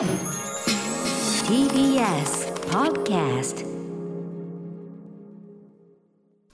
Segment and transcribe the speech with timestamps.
[0.00, 0.08] TBS
[2.70, 3.66] Podcast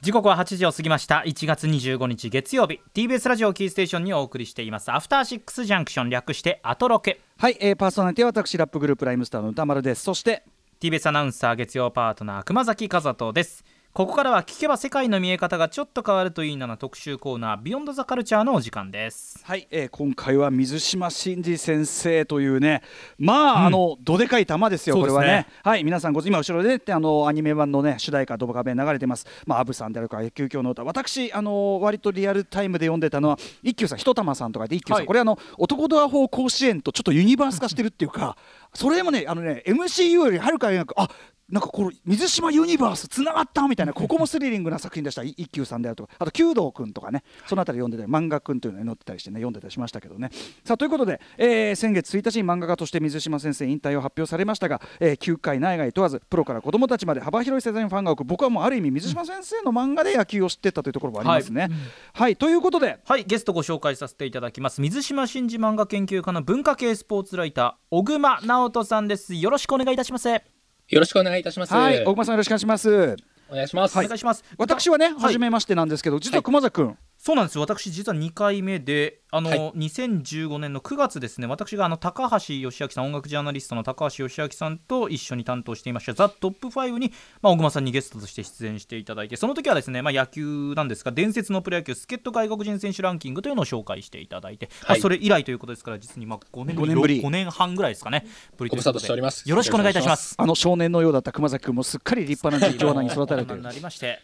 [0.00, 1.22] 時刻は8時を過ぎました。
[1.24, 2.80] 1月25日月曜日。
[2.92, 4.90] TBS ラジオキーステーションにお送りしています。
[4.90, 6.10] アフターシックスジャンクション。
[6.10, 7.20] 略してアトロケ。
[7.38, 10.02] はい、えー、パーソナリティは私ラップグループライムスターの歌丸です。
[10.02, 10.42] そして
[10.80, 13.64] TBS アナウンサー月曜パートナー熊崎和人です
[13.96, 19.40] ここからは聞けば世界の見え方がちょっと変わるといいなな特集コーナービヨンドザカルチャーのお時間です。
[19.42, 22.82] はい、えー、今回は水島新司先生というね
[23.18, 25.46] まあ、あのどでかい玉ですよこれはね。
[25.62, 29.26] はい皆さんご今後ろでってあのアニメ版のね主題歌ドバカベ流れてます。
[29.46, 35.06] まあアブさんであるか野球教の歌私あの割とリアルタイムで読んでたのは一休さんひとたまさんとかで一休さん、はい。
[35.06, 38.36] これあの男ドア法甲子園とちょっとユニバース化してるっていうか
[38.74, 41.08] それもねあのね MCU よりはるかになくあ
[41.48, 45.22] なんかこの水島ユニバースつながったみたいなここもスリリングな作品でした。
[45.22, 46.12] い一休さんであるとか。
[46.18, 47.22] あと弓道くんとかね。
[47.46, 50.30] そのあたり読んでたり漫画くんというのに載ってたりしてね読んでたりしましたけどね。
[50.64, 61.68] さあということで、えー先月1日に漫画家として水島先生引退を発表されましたが、えー球界内外問わずプロから子供たちまで幅広い世代のファンが多く僕はもうある意味水島先生の漫画で野球を知ってったというところもありますね。
[62.12, 64.80] はい、ということではいゲストご紹介させていただきます。
[64.80, 69.34] 水島新司漫画研究家の文化系スポーツライター小熊直人さんです。
[69.34, 70.55] よろしくお願いいたします
[70.88, 71.74] よろしくお願いいたします。
[71.74, 73.16] はい大熊さんよろしくお願いします。
[73.48, 73.98] お願いします。
[73.98, 79.58] お願いします私はね、い初めましてなんですけど実は熊崎君、そうなんですよ私実は2回目であの、はい。
[79.72, 95.00] 2015年の9月ですね私があの高橋義明さん音楽ジャーナリストの高橋義明さんと一緒に担当していました「ザ・トップ5に、まあ、小熊さんにゲストとして出演していただいてその時はですね、まあ、野球なんですが伝説のプロ野球助っ人外国人選手ランキングというのを紹介していただいて、まあはい。
[95.00, 97.22] それ以来ということですから実にまあ5年5年ぶり。
[97.22, 99.48] 5年半ぐらいですかねぶりということご無沙汰しております。
[99.48, 100.34] よろしくお願いいたします。
[100.38, 103.56] あの少年のようだった熊崎君もすっかり立派な実況アナに育たれている。
[103.56, 104.20] 大人になりまして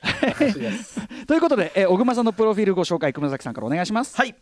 [1.26, 4.16] ということで、えー小熊さんのプロフィールご紹介熊崎さんからお願いします。
[4.16, 4.34] はい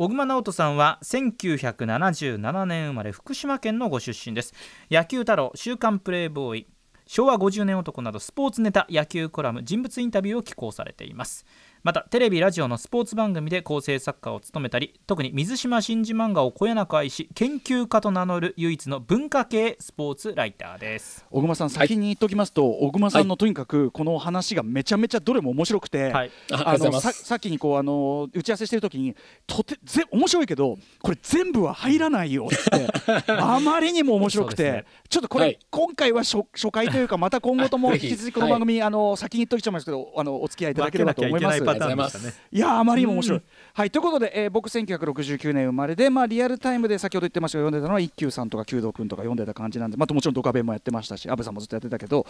[0.00, 4.54] 小熊直人さんは1977年生まれ福島県のご出身です。
[4.92, 6.68] 野球太郎週刊プレイボーイ。
[7.04, 11.44] 昭和50年男などスポーツネタ野球コラム人物インタビューを寄稿されています。
[11.82, 21.24] またテレビラジオのスポーツ番組で構成作家を務めたり特に水島新司漫画をこよなく愛し研究家と名乗る唯一の文化系スポーツライターです。
[21.30, 26.30] 小熊さん先に言っておきますと、小熊さんのとにかくこの話がめちゃめちゃどれも面白くて、はい。
[26.50, 29.14] あのさっきにこうあの打ち合わせしてる時に
[29.46, 32.88] とてぜ面白いけどこれ全部は入らないよって
[33.28, 34.84] あまりにも面白くて、ね。
[35.08, 35.58] ちょっとこれ、はい。
[35.70, 41.67] 今回は初初回というかまた今後とも引き続きこの番組、あの先に言っときちゃいますけどあのお付き合いいただければと思います。
[41.74, 43.44] パターンでしたねいやーあまりにも面白いうん。
[43.74, 52.26] はいということで、えー僕1969年生まれで、まあ、リアルタイムで先ほど言ってましたが読んでたのは一休さんとか弓道くんとか読んでた感じなんで、まあ、もちろんドカベンもやってましたし阿部さんもずっとやってたけど、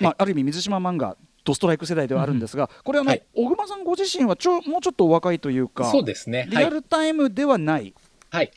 [0.00, 6.40] まあ、ある意味水島漫画ドストライク世代ではあるんですが、これあの、はい小熊さんご自身はちょもうちょっとお若いというかそうですね。
[6.40, 6.48] はい。
[6.50, 7.94] リアルタイムではない、
[8.30, 8.50] はい。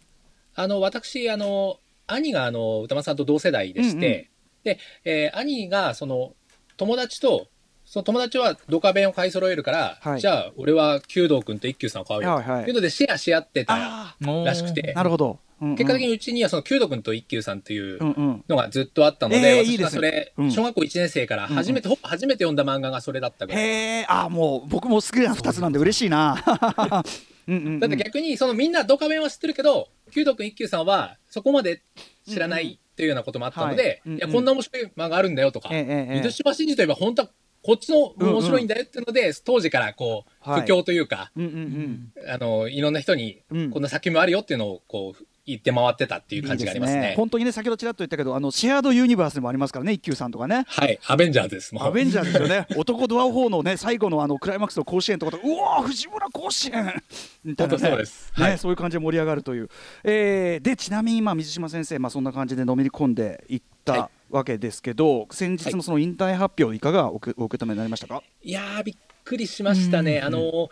[0.55, 4.29] あの、私、あの、兄が、あの、歌間さんと同世代でして、
[4.63, 6.33] で、えー兄が、その、
[6.77, 7.47] 友達と、
[7.93, 10.19] その友達はドカベンを買い揃えるから、はい。
[10.19, 12.33] じゃあ、俺は弓道くんと一休さんを買うよ。
[12.37, 12.63] はいはい。
[12.63, 14.93] というので、シェアし合ってたあらしくて。
[14.95, 15.75] あ、なるほど、うんうん。
[15.75, 18.43] 結果的にうちには、その弓道くんと一休さんといううんうん。
[18.49, 20.01] のがずっとあったのえーで、いいですね。
[20.01, 20.51] 私がそれ、うん。
[20.51, 23.63] 小学校1年生から初めて、ほぼ初めて読んだ漫画がそれだったぐらい。
[23.63, 23.67] へ
[23.99, 26.43] えあーもう僕も好きな2つなんで嬉しいな。
[27.47, 27.79] うんうんうん。
[27.79, 31.83] だって逆に、そのみんなドカベンは知ってるけど、弓道くん一休さんはそこまで
[32.27, 34.11] 知らないっていうようなこともあったので、はいうん。
[34.13, 37.29] うんいや、こんな面白い漫画あるんだよとか、ええええ水島新司といえば本当は
[37.63, 40.61] こっちの面白いんだよっていうので、当時からこう、はい。
[40.61, 47.15] 布教というか、うんうんうんあの、いろんな人にうん、こんな作品もあるよっていうのをこう、言って回ってたっていう感じがありますね。
[47.17, 50.63] 本当にね先ほどちらっと言ったけどあのシェアードユニバースでもありますからね一休さんとかね。
[50.67, 51.73] はい、アベンジャーズです。
[51.77, 52.65] アベンジャーズですよね。
[52.77, 57.03] 男ドア4のね最後のあのクライマックスの甲子園とかとうわー藤村甲子園
[57.43, 58.31] みたいな、ね、そうです。
[58.37, 58.57] ねはい。
[58.57, 59.69] そういう感じで盛り上がるという、
[60.05, 70.21] えーでちなみにまあ水島先生、まあ、そんな感じでのめり込んでいった、はわけですけど先日のその引退発表いかがお受お受け止めになりましたか、いやー、びっくりしましたね。
[70.21, 70.69] あの、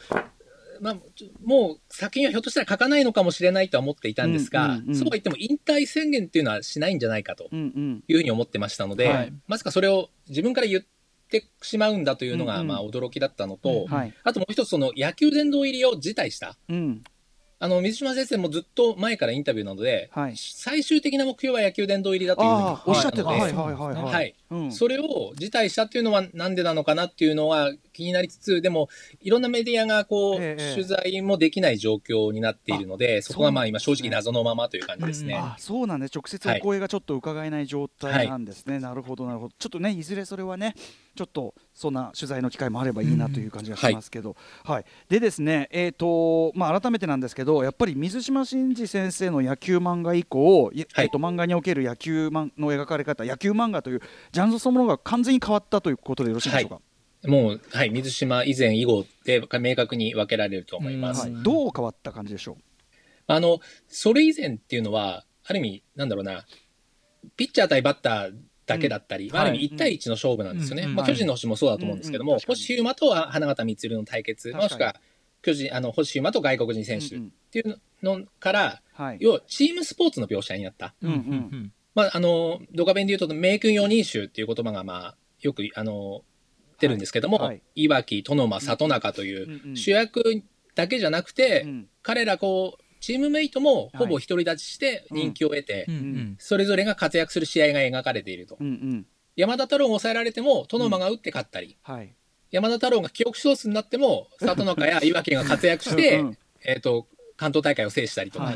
[0.82, 0.96] まあ、
[1.46, 4.96] もう作品はひょっとしたら書かないのかもしれないとは思っていたんですが、うんうんうん。
[4.96, 8.04] そうは言っても引退宣言っていうのはしないんじゃないかとうんうん。
[8.08, 9.34] いうふうに思ってましたので、はい。
[9.48, 10.84] まさかそれを自分から言っ
[11.30, 12.68] てしまうんだというのが、うんうん。
[12.68, 14.14] まあ驚きだったのと、はい。
[14.24, 16.58] あともう一つその野球殿堂入りを辞退した。
[16.68, 17.04] うん
[17.64, 20.34] あの、水島先生もずっと前からインタビューなので、はい。
[20.36, 24.72] 最終的な目標は野球殿堂入りだというふうにおっしゃってたはいはいはいはいはい、はいうん。
[24.72, 28.90] それを辞退したっていうのはなんでなのかなっていうのは気になりつつ、でも、
[29.22, 35.36] いろんなメディアがこう、ええ取材もできない状況になっているので、そこはまあ今正直謎のままという感じですね。
[35.36, 36.12] あそうなんです。
[36.14, 39.54] 直接お声がちょっと伺えない状態なんですね、なるほどなるほど。
[39.58, 40.76] ちょっとねいずれそれはね
[41.16, 44.86] ちょっとそんな取材の機会もあればいいなという感じがしますけど、はい。
[45.10, 54.02] でですねえっ、とまあ改めてなんですけどやっぱり水島新司先生の野球漫画以降、いえっと漫画における野球漫の描かれ方野球漫画という
[54.32, 56.82] ジャンルそのものが完全に変わったということでよろしいでしょうか、
[57.30, 61.22] もう、はい、水島以前以後で明確に分けられると思います。
[61.22, 61.44] はい。
[61.44, 62.58] どう変わった感じでしょ
[63.28, 66.46] あの、それ以前っていうのは、ある意味、なんだろうな、
[67.38, 68.34] ピッチャー対バッター
[68.66, 69.32] だけだったり、ん。
[69.32, 70.84] まあ、あるはい意味1対1の勝負なんですよね。
[70.84, 70.96] うん。
[70.96, 74.96] まあ、巨人の星もそうだと思うんですけども、星飛雄馬とは花形満の対決、もしくは
[75.42, 79.18] 巨人、あの、星飛雄馬と外国人選手っうんうんていうのから、うはい。
[79.20, 80.96] 要はチームスポーツの描写になった。
[81.02, 86.24] うんうんまあ、あの、ドカベンで言うと、名君四人衆っていう言葉が、まあ、よく、あの、
[86.80, 87.88] 出るんですけども、はい。
[87.88, 90.44] わき、殿間、里中という、うんうん主役
[90.74, 91.88] だけじゃなくて、うん。
[92.02, 96.36] 彼らこう、チームメイトもほぼ独り立ちして人気を得て、うんうん。
[96.40, 98.58] それぞれが活躍する試合が描かれていると。
[98.60, 99.06] うんうん。
[99.36, 102.14] 山田太郎が抑えられても、殿間が打って勝ったり、はい。
[102.52, 107.08] 山田太郎が記憶喪失になっても、里中やいわきが活躍して、うんうんえっ、と、
[107.38, 108.56] 関東大会を制したりとか、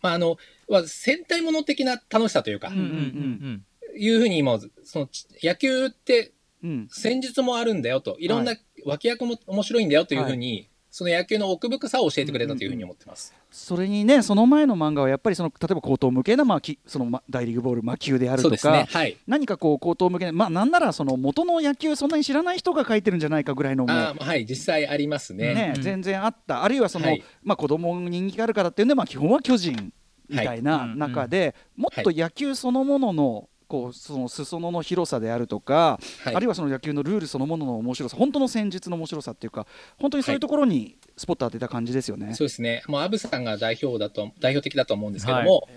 [0.00, 0.36] まあ、あの、
[0.68, 3.64] は戦隊もの的な楽しさというか、うんうんうん
[3.96, 5.08] いうふうに今、その、
[5.40, 6.32] 野球って
[6.64, 6.88] うん。
[6.90, 8.56] 戦術もあるんだよと、いろんな
[8.86, 13.34] 脇役も面白いんだよというふうに、その野球の奥深さを教えてくれたというふうに思ってます。
[13.50, 18.86] それにねその前の漫画はやっぱりその例えば高等向けな、まあ、きそのま大リーグボール魔球であるとか、ね。
[18.88, 19.16] はい。
[19.26, 25.52] 何かこう高等向けなまあなんならその元の野球そんなに知らない人が書いてるんじゃないかぐらいのはい、実際ありますね。
[25.52, 25.82] ねうん。
[25.82, 26.62] 全然あった。
[26.62, 27.24] あるいはその、はい。
[27.42, 29.92] まあ、子供に人気があるからっていうんで、まあ、基本は巨人
[30.28, 36.34] みたいなはい中で、もっと野球そのもののこうその裾野の広さであるとか、はい。
[36.34, 39.66] あるいはその野球のルールそのものの面白さ本当の戦術の面白さっていうか
[39.98, 42.34] 本当にそういうところにスポット当てた感じですよね。
[42.34, 42.82] そうですね。
[42.86, 45.68] もうアブさんが代表だと、代表的だと思うんですけども、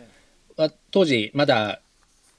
[0.57, 1.81] まあ、当時まだ、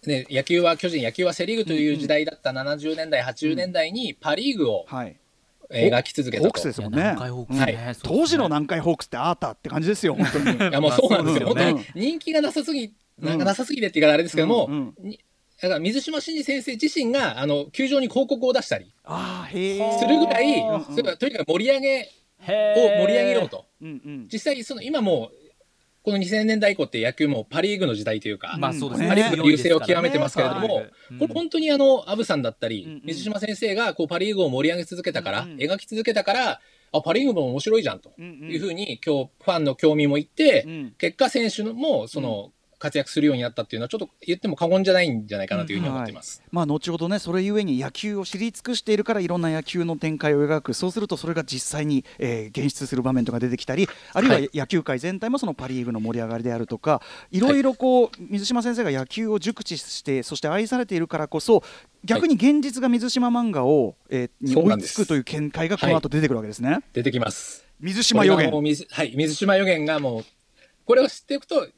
[0.07, 5.17] ね、野球は巨人、野球はセリーグという時代だった70年代、80年代にパリーグをはい、
[5.71, 6.49] 描き続けたと。
[6.49, 6.99] ホークスですもんね。
[7.01, 10.71] 南海ホークスはいね当時の南海ホークスってあーたって感じですよ、本当に。
[10.71, 11.49] いやもうそうなんですよ。
[11.49, 15.21] 本当に人気がなさすぎ、なんうんかなさすぎてって言い方あれですけども、うんに
[15.61, 22.05] だから水島新司先生自身が、あの、球場に広告を出したりするぐらい、うんうんそれからとにかく盛り上げを
[22.47, 23.67] 盛り上げようと。
[23.83, 25.48] うんうん実際、その今もう、
[26.03, 36.61] この2000年代以降って野球もパリーグの時代というか、まあそうですねパリーグの優勢を極めてますけれども、はいこれ本当にあの、アブさんだったりん、水島先生がこうパリーグを盛り上げ続けたから、うんうん描き続けたから、
[36.93, 46.43] あ、パリーグも面白いじゃんというふうに、今日ファンの興味もいって、うん結果選手もその、活躍するようになったっていうのはちょっと言っても過言じゃないんじゃないかなというふうに思ってます。
[46.51, 57.41] まあ後ほどねそれゆえに野球を知り尽くしているからいろんな野球の展開を描くそうするとそれが実際に、えー現出する場面とか出てきたりあるいははい野球界全体もそのパ・リーグの盛り上がりであるとかい。
[57.41, 61.63] ろいろこう水島先生が野球を熟知してそして愛されているからこそ
[62.05, 66.79] 逆に現実が水島漫画を、えーに追いつくという見解がこの後出てくるわけですね。
[66.93, 67.67] 出てきます。
[67.81, 68.51] 水島予言。
[68.51, 70.25] はい、水島予言がもう、
[70.85, 71.69] これを知っていくと、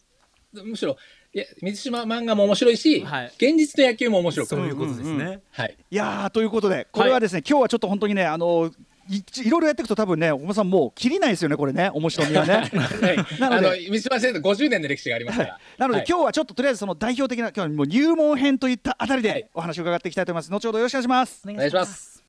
[0.53, 0.97] むしろ、
[1.33, 4.49] いや水島漫画も面白いし、はい現実の野球も面白く。
[4.49, 5.41] そういうことですね。
[5.53, 5.77] はい。
[5.91, 8.71] いやーということでこれはですね、今日はちょっと本当にねあの
[9.09, 12.55] いいろいろやっていくと多分ね小野さんもう切りないですよねこれね面白みはね。
[12.75, 15.59] はい、 なのであの水島先生50年の歴史がありますから。
[15.79, 20.51] なので、はい今日はちょっととりあえずその代表的な今日はもう入門編といったあたりはいでお話を伺っていきたいと思います。
[20.51, 21.43] 後ほどよろしくお願いします。
[21.49, 22.25] お願いします。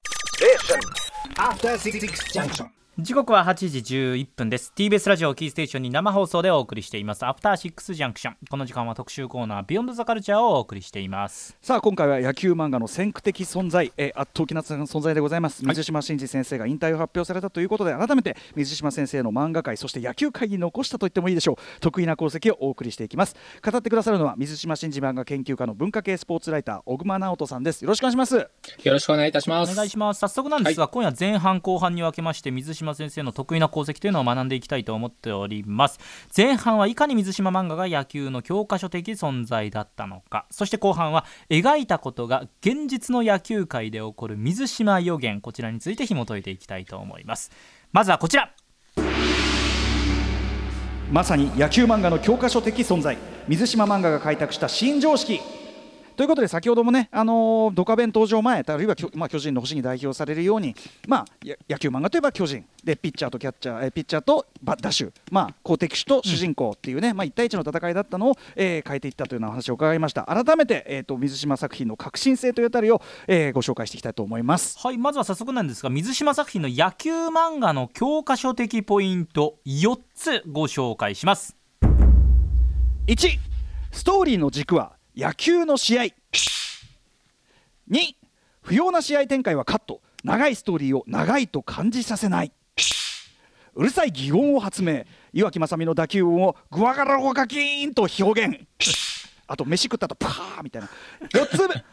[2.33, 2.80] Junction.
[3.03, 4.71] 時刻は8時11分です。
[4.75, 7.25] TBS ラジオキーステーションに生放送でお送りしています。
[7.25, 8.37] アフターシックスジャンクション。
[8.47, 11.57] この時間は特集コーナービヨンドザカルチャーをお送りしています。
[11.63, 15.65] さあ今回は野球漫画の先駆的存在、えー圧倒的な存在でございます。
[15.65, 21.55] 水島新司先生が引退を発表されたということで改めて水島先生の漫画界そして野球界に残したと言ってもいいでしょう。
[21.79, 23.35] 得意な功績をお送りしていきます。
[23.67, 27.81] 語ってくださるのは水島新司漫画研究家の文化系スポーツライター小熊直人さんです。
[27.81, 28.35] よろしくお願いします。
[28.35, 28.47] よ
[28.85, 29.71] ろしくお願いいたします。
[29.71, 30.19] お願いします。
[30.19, 35.99] 早速なんですが、今夜前半後半に分けまして水島先生の得意な功績というのを学んでいきたいと思っております。
[36.35, 40.45] 前半はいかに水島漫画が野球の教科書的存在だったのか。
[40.51, 45.41] そして後半は描いたことが現実の野球界で起こる水島予言。
[45.41, 47.51] こちらについて紐解いていきたいと思います。
[47.91, 48.51] まずはこちら。
[51.11, 53.15] ままさに野球漫画の教科書的存在。
[53.47, 55.39] 水島漫画が開拓した新常識。
[56.21, 60.75] とということで先ほどもね、あのードカベン登場前あるいはまあ、巨人の星に代表されるように、
[61.07, 62.63] まあ、や野球漫画といえば巨人。
[62.83, 70.23] でピッチャーとキャッチャー、えーピッチャーとバダッシュ、まあ、好敵手と主人公っていうね、まあ、1対1の戦いだったのを、えー変えていったというような話を伺いました。
[70.25, 74.77] 改めて、えー、と水島作品の革新性というあたりを、えーご紹介していきたいと思います。
[74.77, 81.55] はいまずは早速なんですが水島作品の野球漫画の教科書的ポイント4つご紹介します。
[83.07, 83.39] 1
[83.91, 86.03] ストーリーの軸は野球の試合。
[86.03, 86.13] 2
[88.61, 90.01] 不要な試合展開はカット。
[90.23, 92.51] 長いストーリーを長いと感じさせない。
[93.73, 95.03] うるさい擬音を発明。
[95.33, 98.59] 岩木雅美の打球音をグワガラゴガキーンと表現。
[99.47, 100.89] あと飯食ったとパーみたいな。
[101.33, 101.83] 4つ目。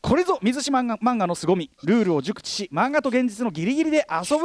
[0.00, 1.70] これぞ水島漫画漫画の凄み。
[1.82, 4.44] ルールを熟知し漫画と現実のギリギリで遊ぶ。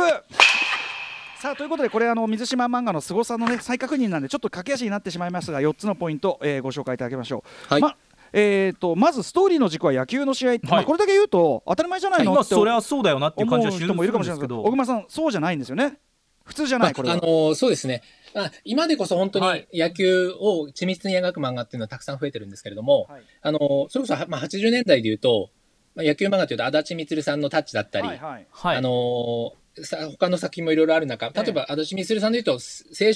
[1.39, 7.73] さあということでこれあの水島漫画の凄さのね再確認なんでちょっと駆け足になってしまいますが4つのポイント、えーご紹介いただきましょう。
[7.73, 7.81] はい。
[7.81, 7.95] ま
[8.33, 15.97] えー、とまずストーリーの軸は野球の試合、まあ、これだけ言うと当たり前じゃないの、まあってそれはそうだよなっていう感じは人もいるかもしれないですけど小熊さんそうじゃないんですよね？
[16.43, 18.03] 普通じゃないこれは、まああのそうですね。
[18.35, 19.67] あ今でこそ本当はい。
[19.71, 23.21] に野球を緻密に描く漫画っていうのはたくさん増えてるんですけれども、はい。
[23.41, 25.51] あのそれこそ、まあ、80年代でいうと、
[25.95, 28.47] まあ、野球漫画というと足立満さんのタッチだったり、はいはい。
[28.51, 29.53] はいあの
[29.83, 32.57] さ他の作品もいろいろある中、例えば足立満さんでいうと、青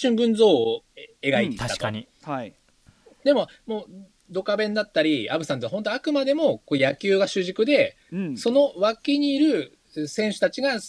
[0.01, 0.83] 春群像を
[1.22, 1.69] 描いていたと。
[1.69, 2.07] 確かに。
[2.24, 2.53] はい。
[3.24, 3.86] でも、もう、
[4.29, 8.38] ドカベンだったり、アブさんって本当あくまでもこう野球が主軸で、うん。
[8.38, 10.79] その脇にいる選手たちが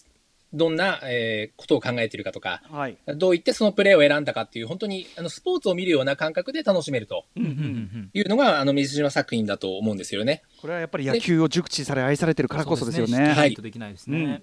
[0.54, 2.96] どんな、えーことを考えているかとか、はい。
[3.06, 10.42] どう言ってそのプレーを選んだかっていう、本当にあのスポーツを見るような感覚で楽しめるとうんうんうんいうのが、あの水島作品だと思うんですよね。
[10.60, 13.32] これはやっぱり野球を熟知され愛されてるからこそですよね。
[13.34, 13.54] はい。
[13.54, 14.42] できないですね、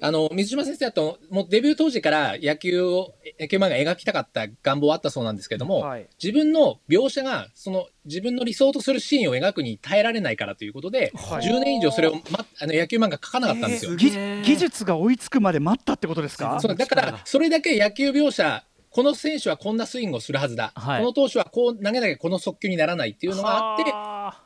[0.00, 6.06] あの水島先生だと、もうデビュー当時から野球を、野球漫画描きたかった願望はあったそうなんですけども、はい。
[6.22, 11.46] 自分の描写が、その自分の理想とするシーンを描くに耐えられないからということで、はい。
[11.46, 13.92] 10年以上それを、ま、あの野球漫画描かなかったんですよ。
[13.92, 16.58] え技術が追いつくまで待ったってことですか？
[16.60, 21.00] そうだから、それだけ野球描写、この選手はこんなスイングをするはずだ、はい。
[21.00, 24.36] この投手はこう投げなきゃこの速球にならないっていうのがあって、は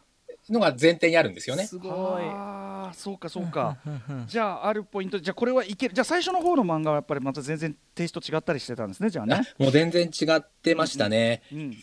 [0.53, 1.67] のが前提にあるんですよあね。
[1.67, 1.93] すごい。
[2.25, 3.77] ああそうかそうか。
[3.87, 5.19] うんうんうんじゃああるポイント。
[5.19, 5.95] じゃあこれはいける。
[5.95, 9.35] じゃあ最初の方の漫画はやっぱりまた全然テイスト違ったりしてたんですねじゃあね。
[9.35, 11.43] あもう全然違ってましたね。
[11.53, 11.77] うん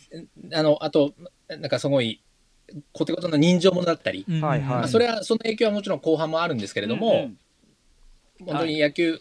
[0.52, 1.14] あの、あと、
[1.48, 2.22] なんかすごい、
[2.92, 4.40] コテコテの人情ものだったり、うんうん。
[4.42, 4.68] はいはい。
[4.68, 7.38] まあ、それは、その影響はもちろん後半もあるんですけれども、うんうん
[8.40, 9.20] 本当に野球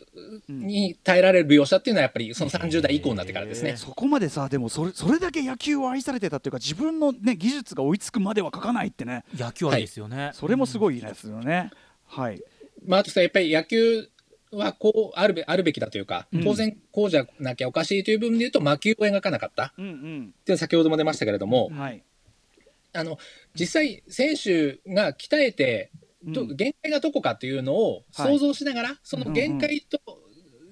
[0.49, 3.77] に耐えられる描写っていうのはやっぱりその30代以降になってからですね。
[3.77, 9.23] そこまでさでもそれそれだけ野球を愛されてたっていうか自分のね技術が追いつくまでは書かないってね。
[9.35, 11.71] 野球はいいですよね、それもすごいですよね。
[12.07, 12.41] はい。
[12.85, 14.09] まあ、あとさ、やっぱり野球
[14.51, 19.85] はこうあるべあるべきだというか、当然こうじゃなきゃおかしいという部分で言うと魔球を描かなかったっうん。
[19.85, 22.03] ていうのは先ほども出ましたけれどもうん、はい。
[22.93, 23.17] あの、
[23.55, 25.91] 実際選手が鍛えて、
[26.23, 26.55] どうん。
[26.55, 28.33] 限界がどこかっていうのをはい。
[28.33, 29.99] 想像しながら、その限界と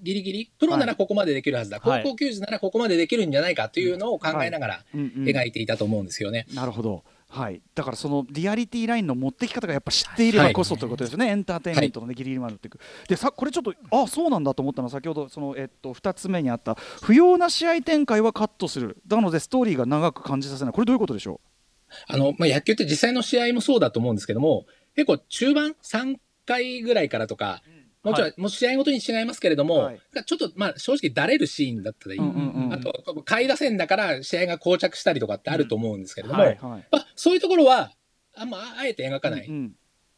[0.02, 2.04] ギリギリ、プロならここまでできるはずだ、はい。
[2.04, 6.48] 高校球児ならここまでできるんじゃないかっていうのを考えながら描いていたと思うんですよね。
[6.54, 7.04] なるほど。
[7.32, 12.80] はい、だからそのリアリティラインの持ってき方がやっぱ知っていればこそということですよね、エンターテインメントの、ね、ギリギリまで持っていく。
[13.08, 14.88] でさこれちょっとあそうなんだと思ったの。
[14.88, 18.98] は先ほどその、えっと、2つ目にあった不要な試合展開はカットする。
[19.08, 20.74] なのでストーリーが長く感じさせない。
[20.74, 21.40] これどういうことでしょ
[22.08, 27.62] あの、まあ、野球って実際の試合もそうだと思うんですけども、結構中盤3回ぐらいからとか、
[28.04, 30.02] もちろん、はもう試合ごとに違いますけれども、はい。
[30.26, 36.88] ちょっと、まあ、正直だれるシーンだったり、うんうんうんあと、下位打線だから試合が膠着したりとかってあると思うんですけれども、うんはいはい。
[36.92, 37.92] まあ、そういうところは、
[38.36, 39.48] あんまあえて描かない。
[39.48, 39.76] うん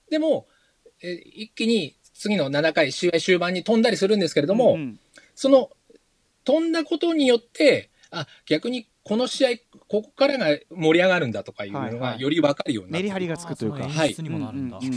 [0.10, 0.48] でも、
[1.02, 5.00] え一気に次の7回、試合終盤に飛んだりするんですけれども、うん。
[5.34, 5.72] その
[6.44, 9.50] 飛んだことによって、あ、逆にこの試合、
[9.90, 12.00] ここからが盛り上がるんだとかいうのはいはい。
[12.00, 13.10] がより分かるようになってくる。
[13.10, 13.86] メリハリがつくというか。
[13.86, 14.88] あその演出にもなるんだ、はい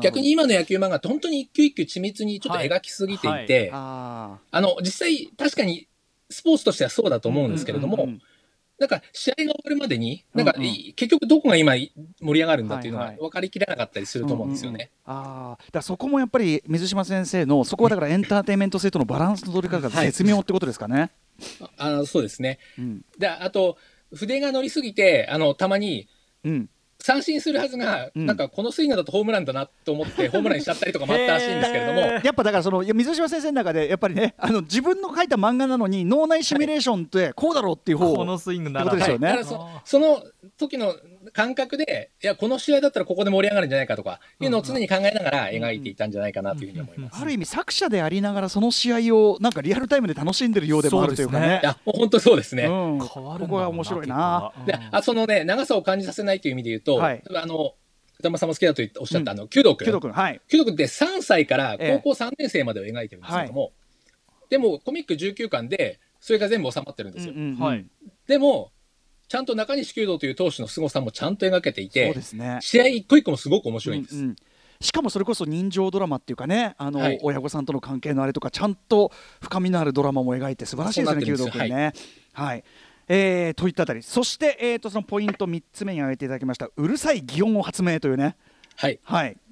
[0.00, 5.88] 逆に今の野球漫画って本当に一球一球緻密にちょっと描きすぎていて、ああの、実際確かに
[6.28, 8.22] スポーツとしてはそうだと思うんですけれども、うんうんうん
[8.78, 10.62] なんか試合が終わるまでに、なんか、うん。
[10.62, 11.92] うんい結局どこが今盛
[12.32, 14.90] り上がるんだっていうのは分かりきれなかったりすると思うんですよね。
[15.04, 21.10] ああだそこもやっぱり水島先生のそこはだからエンターテインメント性とのバランスの取り方が絶妙ってことですかね。
[21.76, 22.58] あのそうですね。
[22.78, 23.04] うん。
[23.18, 23.76] で、あと、
[24.14, 26.08] 筆が乗りすぎて、あの、たまに
[26.44, 26.68] うん
[27.04, 28.24] 三振するはずが、うん。
[28.24, 39.28] なんかこのスイングだとホームランだなと思って、 ホームランにしちゃったりとかもあったらしいんですけれども、やっぱだからその水島先生の中でやっぱりねあの自分の書いた漫画なのに脳内シミュレーションってこうだろうっていう方このスイングならってことですよね。
[39.28, 40.24] はい、だからそその
[40.56, 40.96] 時の
[41.32, 47.20] 感覚で、いや、この試合だったらここで盛り上がるんじゃないかとか、いうのを常に考えながら描いていたんじゃないかなというふうに思います。
[47.20, 51.60] ある意味作者でありながらその試合をなんかリアルタイムで楽しんでるようでもあるというかね。
[51.62, 52.64] いや、もう本当そうですね。
[52.64, 53.08] うん、こ
[53.48, 54.52] こが面白いな。
[54.66, 57.22] で、あ、そのね、長さを感じさせないという意味で言うと、はい。
[57.34, 57.74] あの、
[58.18, 59.84] 歌間さんも好きだと言っておっしゃった、あの、弓道君。
[59.84, 60.40] キュド君はい。
[60.48, 62.00] 弓道君って3歳からええ。
[62.02, 63.72] 高校3年生までを描いてるんですけども、
[64.48, 67.34] でもコミック19巻でそれが全部収まってるんですよ。
[67.34, 67.58] うんうんうん。
[67.58, 67.84] はい。
[68.26, 68.70] でも、
[69.28, 72.58] ちゃんと中西弓道という投手の凄さもちゃんと描けていそうてで、すね。
[72.60, 74.16] 試合一個一個もすごく面白いんです。
[74.16, 74.36] うんうん。
[74.80, 77.18] しかもそれこそ人情ドラマっていうかねあの、はい。
[77.22, 81.92] 親御さんとの関係のあれとかちゃんと深みのあるドラマも描いて素晴らしいですね弓道君ですね。
[82.32, 82.64] はい。
[83.08, 84.02] えーといったあたり。
[84.02, 88.36] そして、えー、とそのポイント3つ目に挙げていただきましたうるさい擬音を発明というね。
[88.76, 88.98] はい。
[89.02, 89.36] はい。
[89.36, 89.43] あ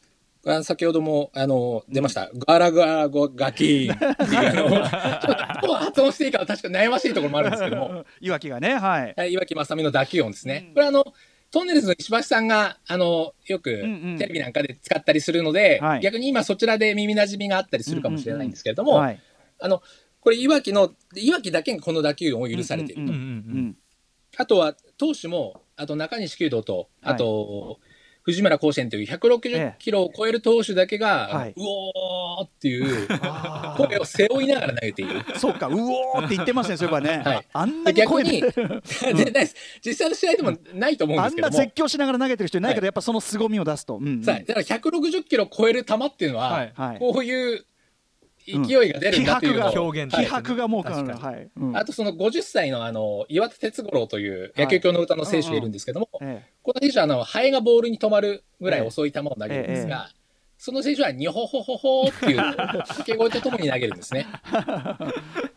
[0.64, 2.30] 先ほども、あの、出ました。
[2.34, 3.88] ガラガラゴガキ。
[3.88, 9.14] ーンっていうあの、ちょっとどう発音していいかは確か悩ましいところもあるんですけども、いわきがねはい。
[9.16, 10.72] はい岩木正美の打球音ですね。
[10.74, 11.04] これあの、
[11.52, 14.18] トンネルズの石橋さんが、あの、よくんうん。
[14.18, 16.00] テレビなんかで使ったりするので、はい。
[16.00, 19.20] 逆に今そちらで耳馴染みがあったりするかもしれないんですけれども、はい。
[19.60, 19.80] あの、
[20.20, 23.12] これ岩木の、岩木だけがこの打球音を許されていると。
[23.12, 23.28] うんうんうんう
[23.60, 23.76] ん。
[24.38, 27.78] あとは、投手も、あと中西弓道と、あと、
[28.22, 31.50] 藤村甲子園という160キロを超える投手だけが、はい。
[31.50, 35.20] うおーっていうあ声を背負いながら投げている。
[35.20, 37.46] ーそうかうおーって言ってますねそういえばね、はい。
[37.52, 38.42] あんなに声逆に。
[39.84, 41.56] 実際の試合でもないと思うんあんなですけども。
[41.56, 44.22] 絶叫しながら投げてる人いないけど、やっぱその凄みを出すと、うんうん。
[44.22, 46.72] だから160キロ超える球っていうのは、はい。
[46.74, 46.98] はい。
[46.98, 47.64] こういう
[48.46, 51.20] 勢いが出るんだっていうのを、気迫が表現気迫がもう確かに。
[51.20, 51.76] はい、うん。
[51.76, 60.10] あとその50歳のあの岩田哲五郎という野球教の歌の選手がいるんですけども、えこの選手はあのハエがボールに止まるぐらい遅い球を投げるんですが、
[60.58, 64.26] その選手はニョホホホホっていう掛け声とともに投げるんですね。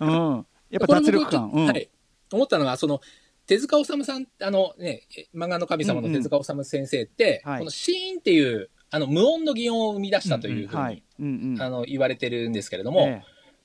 [0.01, 1.89] えうん、やっぱ脱力感、はい、
[2.31, 3.01] 思ったのがその
[3.45, 5.03] 手塚治虫さんあのね
[5.35, 7.59] 漫画の神様の手塚治虫先生って、うんうんはい。
[7.59, 11.61] このシーンっていうあの無音の擬音を生み出したというふうに、はい、うんうん。
[11.61, 13.23] あの言われてるんですけれども、え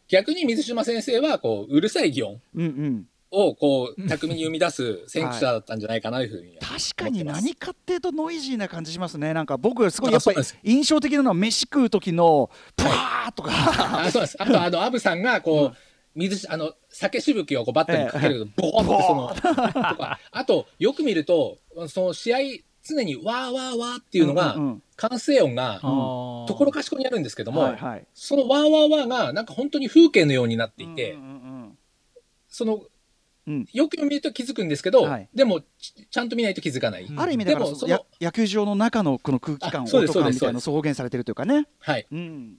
[0.08, 9.32] 逆に水島先生はこううるさい擬音えうんうん、をこう巧みに生み出す先駆者だったんじゃないかなというふうに、確かに何かっていうとノイジーな感じしますね。
[9.32, 13.52] なんか僕すごいやっぱり印象的なのは飯食う時のプワーとか、
[14.04, 14.36] あそうです。
[14.40, 15.76] あとあのアブさんがこう、
[16.16, 20.18] 水しあの酒しぶきをこうバットにかけるとボーンってそのとか。
[20.32, 22.38] あとよく見るとその試合
[22.82, 27.74] 常にわーわーわーっていうのが、うんうん歓声音がところかしこにあるんですけども、
[28.12, 31.16] そのわーわーわーがなんか本当に風景のようになっていて、
[32.50, 32.82] その
[33.46, 33.66] うん。
[33.72, 35.28] よく見ると気づくんですけど、はい。
[35.34, 37.18] でもちちゃんと見ないと気づかない、うん。
[37.18, 37.72] ある意味でも
[38.20, 41.66] 野球場の中のこの空気感あそうです音感みたいな表現されてるというかね。
[41.78, 42.06] はい。
[42.12, 42.56] うん。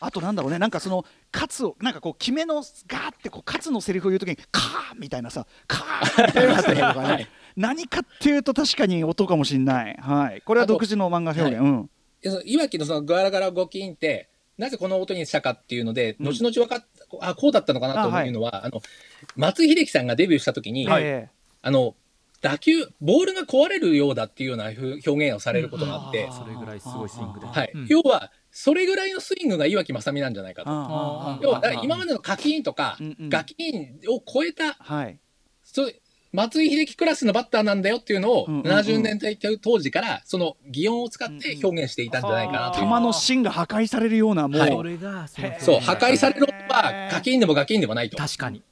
[0.00, 0.58] あとなんだろうね。
[0.58, 9.96] なんかそのカツをなんかこう決めのガーってこうカツのセリフを言うときにカーみたいなさカーみたいなセリフがね、はい何かっていうと確かに音かもしれない。
[9.98, 10.42] はい。
[10.42, 11.90] これは独自の漫画表現、あうん。
[12.20, 16.26] でそのいわきのそのガラガラゴキンってなぜこの音にしたかっていうので、うん。
[16.26, 16.86] 後々分かっ
[17.20, 18.82] あこうだったのかなとあはいいうのはあの
[19.36, 21.30] 松井秀喜さんがデビューした時に、はい。
[21.62, 21.94] あの
[22.42, 26.38] 打球ボールが壊れるようだっていうようなふ表現をされることがあって、あー。
[26.38, 27.70] それぐらいすごいスイングで、はい。
[27.74, 27.86] うん。
[27.88, 30.68] 要はそれぐらいのスイングが岩木正美なんじゃないかと。
[30.70, 33.28] あ要はだから今までのカキーンとかうんうん。
[33.30, 35.18] ガキーンを超えたはい。
[35.62, 35.92] そう
[36.36, 38.66] 松井秀喜クラスのバッターなんだよっていうのをうんうんうん。
[38.66, 42.84] 70年代当時からその擬音を使って表現していたんじゃないかなという。
[42.84, 44.70] 球の芯が破壊されるようなもう、はい。
[44.70, 48.18] それがその表現そう破壊されるのはガキーンでもガキーンでもないと。
[48.18, 48.62] 確かに、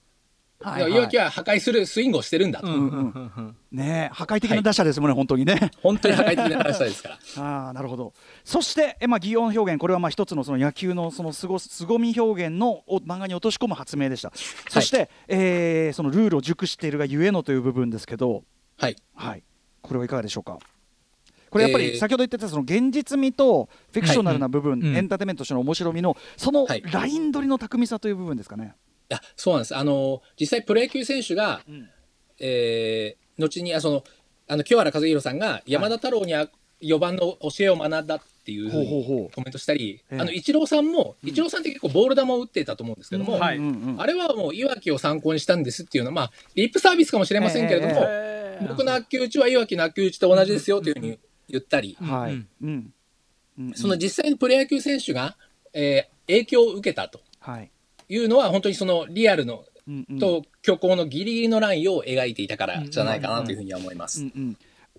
[0.71, 2.67] はい要は岩木は破壊するスイングをしてるんだと。
[2.67, 5.71] うんうんうんね破壊的な打者ですもんね、本当にね。
[5.83, 7.19] 本当に破壊的な話ですから。
[7.45, 8.13] ああなるほど。
[8.45, 14.33] そしてえ、まあ、擬音表現これはまあ一つのその野球のそのすご凄み表現のお漫画に落とし込む発明でした。
[14.69, 18.45] そして、えーそのルールを熟しているがゆえのという部分ですけど、
[18.79, 18.97] はい。
[19.15, 19.43] はい、
[19.83, 20.59] これはいかがでしょうか？
[21.51, 21.99] これやっぱりえー。
[21.99, 24.97] 先ほど言ってたその現実味とフィクショナルな部分、うん。
[24.97, 26.83] エンターテインメントとしての面白みのそのはい。
[26.91, 28.75] ライン取りの巧みさという部分ですかね。
[29.11, 29.77] いやそうなんです。
[29.77, 31.89] あの実際プロ野球選手が、ん。
[32.41, 34.05] えー後にあその
[34.47, 36.49] あの清原和博さんが山田太郎にあ
[36.81, 39.35] 4番の教えを学んだっていうふうにほうほうほう。
[39.35, 40.21] コメントしたり、ええ。
[40.21, 43.41] あのイチローさんも、イチローさんって結構ボール球を打っていたと思うんですけども、うん。
[43.41, 43.57] はい。
[43.57, 48.67] うんうんあれはもういわきを参考にしたんですっていうのはまあリップサービスかもしれませんけれども、ええ。
[48.69, 52.49] 僕の悪球打ちはいわきの悪球打ちと同じですよというふうに言ったり、はい、うん。
[52.63, 52.95] うん。
[53.59, 53.75] うん。
[53.75, 55.37] その実際にプロ野球選手が、
[55.73, 57.21] えー影響を受けたと。
[57.41, 57.71] はい
[58.09, 59.65] いうのは本当にそのリアルの
[60.19, 64.25] と虚構のギリギリのラインを描いていたからじゃないかなというふうには思います。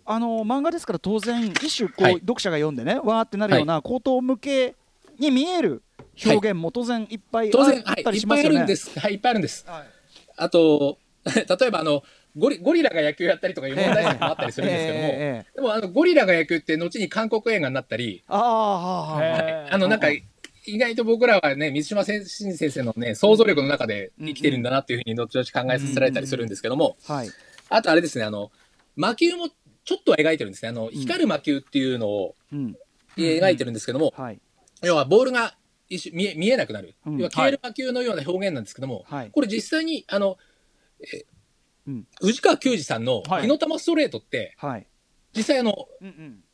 [0.08, 2.14] あの漫画ですから当然一種こう、はい。
[2.20, 4.76] 読者が読んでねわーってなるような口頭向け
[5.18, 5.82] に見える
[6.24, 7.80] 表現も当然いっぱいあったりい。
[7.80, 8.60] っぱいあしますよね。
[8.60, 9.00] るんです。
[9.00, 9.66] はい、いっぱいあるんです。
[9.68, 9.84] はい。
[10.38, 12.04] あと、 例えばあの、
[12.38, 19.74] ゴリゴリラが野球やったりとかいう問題作もあったりするんですけども、ええええでもあのゴリラが野球って後に韓国映画になったり、ああはあはあへー。
[19.74, 20.08] あのなんか
[20.68, 27.30] 意外と僕らはね、水島先先生のね、想像力の中で生きてるんだなっていうふうに後々考えさせられたりするんですけども、はい。
[27.70, 28.52] あとあれですね、あの、
[28.96, 29.50] 魔球も
[29.84, 30.70] ちょっとは描いてるんですね。
[30.70, 32.76] あの、光る魔球っていうのをうん。
[33.18, 34.40] 描いてるんですけども、はい。
[34.82, 35.56] 要はボールが
[35.88, 36.96] 一瞬見え見えなくなる。
[37.06, 37.18] うん。
[37.18, 39.32] 要は消える魔球のような表現なんですけども、はい。
[39.32, 40.38] これ実際に、あの、
[41.02, 41.26] え
[41.88, 42.08] うん。
[42.22, 43.42] 藤川球児さんのはい。
[43.44, 44.88] 火の玉ストレートって、はい。
[45.36, 46.32] 実際あの、うんうん。
[46.32, 46.45] ね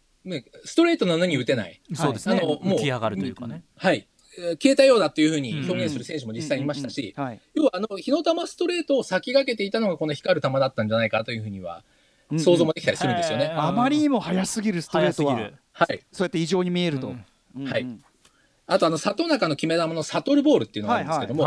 [0.66, 1.82] ストレートなのに打てない。
[1.94, 2.38] そうですね。
[2.38, 2.78] あのもう。
[2.78, 3.64] 浮き上がるというかね。
[3.78, 3.98] はい。
[3.98, 4.12] えー
[4.58, 7.14] 消えたようだっていうふうに表現する選手も実際いましたし、
[7.54, 11.84] 要はあの、火の玉ストレートを先駆けていたのがこの光る球だったんじゃないかというふうには
[12.38, 13.48] 想像もできたりするんですよね。
[13.54, 16.00] あまりにも速すぎるストレートははい。
[16.12, 17.26] そうやって異常に見えると、うん。
[17.58, 17.72] うんうん。
[17.72, 17.88] はい。
[18.68, 21.44] あとあの、里中の決め球のサトルボールっていうのがあるんですけども、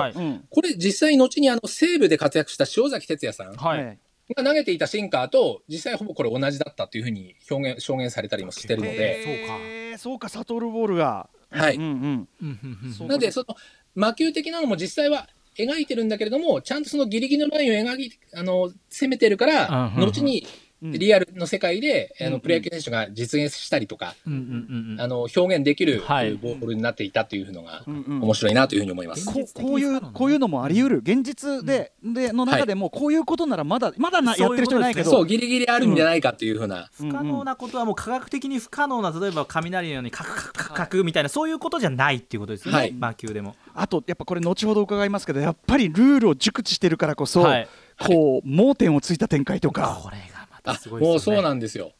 [0.51, 3.55] これ実際後にあの、西武で活躍した塩崎哲也さん。
[3.55, 3.99] はい、え
[4.33, 9.57] が投げていたシンカーと実際ほぼこれ同じだったというふうに表現、証言されたりもしてるのえで、そうか。
[9.59, 11.29] へーそうかサトルボールが。
[11.51, 11.77] はい。
[11.77, 12.59] うんうん
[13.01, 13.55] なので、その
[13.95, 25.01] 魔球的なのも実際は描いてるんだけれども、ちゃんとそのギリギリのラインを描き、あの、攻めてるから、後にうんリアルの世界で、あうんの、プロ野球選手が実現したりとか、うんうんうんうん。
[25.01, 26.37] あの、表現できるボはい。
[26.37, 29.27] ールになっていたというのが面白いなというふうに思います。
[29.27, 30.99] こういうこういうのもあり得る。
[30.99, 35.11] 現実で,、での中でもこういうことならまだまだなやってる人いないけど。
[35.11, 42.93] そう、ギリギリあるんじゃないかというふうな、不可能なことはもう科学的に不可能な例えば雷のようにカクカクカクカクみたいなそういうことじゃないっていうことですよね、はい。
[42.93, 43.57] 魔球でも。
[43.75, 47.69] あとやっぱこれ後ほど伺いますけどやっぱりルールを熟知してるからこそ、はい。
[47.97, 50.17] こう盲点をついた展開とか、これ
[50.65, 51.13] あすごいですよね。
[51.13, 51.93] もうそうなんですよ。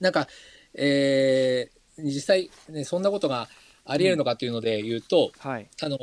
[0.00, 0.28] なんか、
[0.74, 3.48] えー実際、ね、そんなことが
[3.84, 5.68] あり得るのかっていうので言うと、はい。
[5.80, 5.98] あの、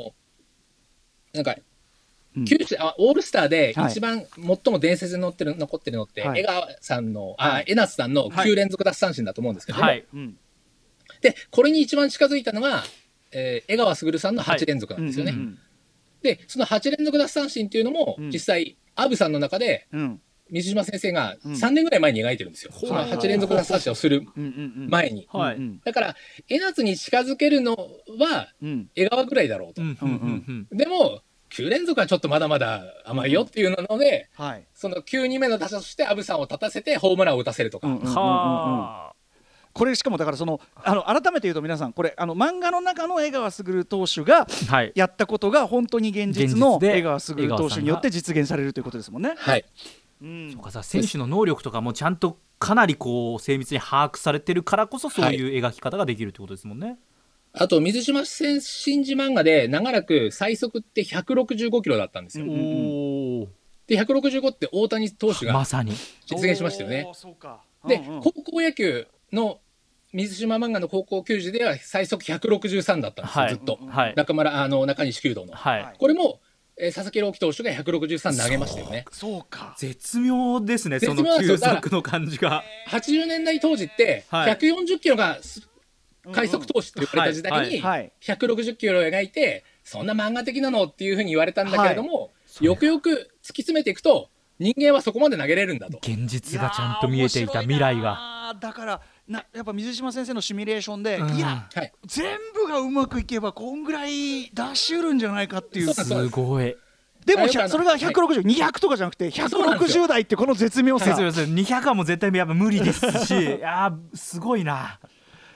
[1.34, 1.54] なんか、
[2.34, 2.44] うん。
[2.46, 3.90] 九州あオールスターではい。
[3.90, 6.40] 一番最も伝説に残ってる残ってるのって、はい。
[6.40, 8.50] 江川さんの、あはい、江夏さんのはい。
[8.50, 10.04] 9連続奪三振だと思うんですけども、はい。
[10.14, 10.38] うん。
[11.20, 12.84] で、これに一番近づいたのが、
[13.32, 15.32] えー江川卓さんの8連続なんですよね。
[15.32, 15.58] うんうん
[16.22, 18.30] で、その8連続奪三振っていうのも、うん。
[18.30, 22.70] 実際、アブさんの中で、うん水島先生がうん3年ぐらい前に描いてるんですよ。
[22.72, 25.26] ほうその8連続奪三振をするうんうんうん前に。
[25.84, 26.16] だから、
[26.48, 27.72] 江夏に近づけるの
[28.18, 29.82] は、うん江川ぐらいだろうと。
[29.82, 37.86] うんうんうんうんでも、9連続はちょっとまだまだ甘いよっていうので、はいその9人目の打者としてアブさんを立たせてホームランを打たせるとか。
[37.88, 39.12] うんうんうんうんうんはあ。
[39.74, 44.92] これしかもだからそのあの改めて言うと皆さんこれあの漫画の中の江川卓投手がはい。
[44.94, 49.34] やったことが本当に現実の江川卓投手によって実現されるということですもんね。
[49.36, 49.64] はい。
[50.22, 56.98] うんそうかさ選手の能力とかもちゃんとかなりこう精密に把握されてるからこそそういう描き方ができるってことですもんね。
[57.54, 62.46] あと、水島新司漫画で長らく最速って165キロだったんですよ。
[62.46, 62.52] で、
[63.98, 65.92] 165って大谷投手が まさに。
[66.24, 67.06] 実現しましたよね
[67.86, 69.60] で、うんうん高校野球の
[70.12, 73.78] 水島漫画の高校球児では最速163だったんですよ、はいずっと。
[73.88, 74.14] はい。
[74.14, 75.54] 中村、あの、中西弓道の。
[75.54, 75.82] はい。
[75.82, 76.40] はいこれも、
[76.82, 79.04] えー佐々木朗希投手が163投げましたよね。
[79.12, 79.76] そうか。
[79.78, 81.58] 絶妙ですねその絶妙なんですよ。
[81.58, 82.64] 球速の感じが。
[82.88, 84.52] 80年代当時って、はい。
[84.56, 85.68] 140キロがす
[86.32, 92.64] 快速投手って言われた時代に、はい160キロを描いて、そんな漫画的なのっていうふうに言われたんだけれども、い。
[92.64, 93.28] よくよく突き
[93.62, 95.98] 詰めていくと、人間はそこまで投げれるんだと。
[95.98, 98.02] 現実がちゃんと見えていた未来が。
[98.02, 101.36] がだからなやっぱ水島先生のシミュレーションで、うん。
[101.36, 101.92] いやはい。
[102.06, 105.94] 全部がうまくいけばこんぐらい出しうるんじゃないかっていう。
[105.94, 106.76] すごい。
[107.24, 108.00] でもそれがはい。
[108.00, 110.04] 160、200とかじゃなくてそうなんですよ。
[110.04, 111.04] 160台ってこの絶妙さ。
[111.06, 113.30] 先生先生200はもう絶対やっぱ無理ですし。
[113.58, 114.98] いやーすごいな。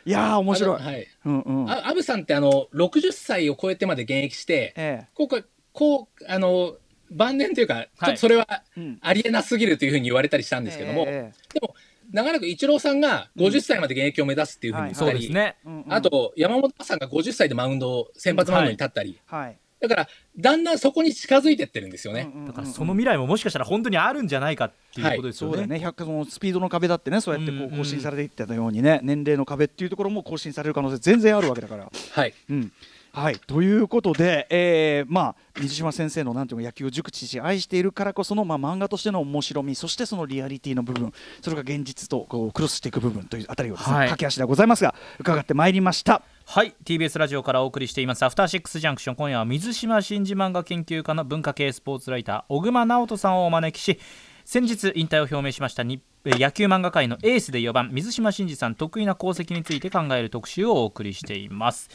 [0.05, 0.81] いやー面白い。
[0.81, 1.09] はい。
[1.25, 1.71] うんうん。
[1.71, 5.09] あアブさんってあの、60歳を超えてまで現役して、ええ。
[5.15, 6.77] こうか、こう、あの、
[7.11, 8.99] 晩年というか、ちょっとそれはうん。
[9.03, 11.33] ありえなすぎるというふうに言われたりしたんですけども、え。
[11.53, 11.75] でも、
[12.13, 15.55] 長らくイチローさんが50歳まで現役を目指すっていうふうに言ったり、
[15.89, 19.59] あと、山本さんが50歳でマウンドを、先発マウンドに立ったり、はい。
[19.79, 22.23] だから、だんだんそこに近づいてってるんですよね。
[22.23, 25.57] うんうんうんだからその未来ももしかしたら本当にあるんじゃないかっていうことですよね。
[25.57, 25.87] そうだよね。
[25.87, 31.91] 100そのスピードの壁だってねそうやってこうんうんう更新されていったようにね、年齢の壁っていうところも更新される可能性全然あるわけだから。
[32.13, 32.35] はい。
[32.49, 32.73] うん
[33.17, 44.09] はい、ということで、えーまあ、水島先生のなんていうの野球を熟知し愛しているからこその、まあ、漫画としての面白みそしてそのリアリティの部分それが現実とこうクロスしていく部分というあたりをですね、はい。
[44.11, 46.21] 駆け足ではございますが伺ってまいりました。
[46.45, 46.75] はい。
[46.85, 49.17] TBS ラジオからお送りしていますアフターシックスジャンクション。
[49.17, 53.99] 今夜は水島新司漫画研究家の文化系スポーツライター小熊直人さんをお招きし
[54.45, 61.89] 先日引退を表明しました日えー野球漫画界のエースで4番水島新司さん得意な功績について考える特集をお送りしています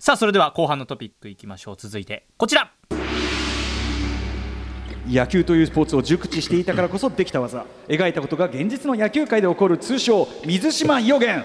[0.00, 1.76] さあそれでは後半のトピックいきましょう。
[1.76, 2.70] 続いてこちら。
[5.08, 7.66] 野球というスポーツを熟知していたからこそできた技。
[7.88, 11.44] 描いたことが現実の野球界で起こる通称水島予言。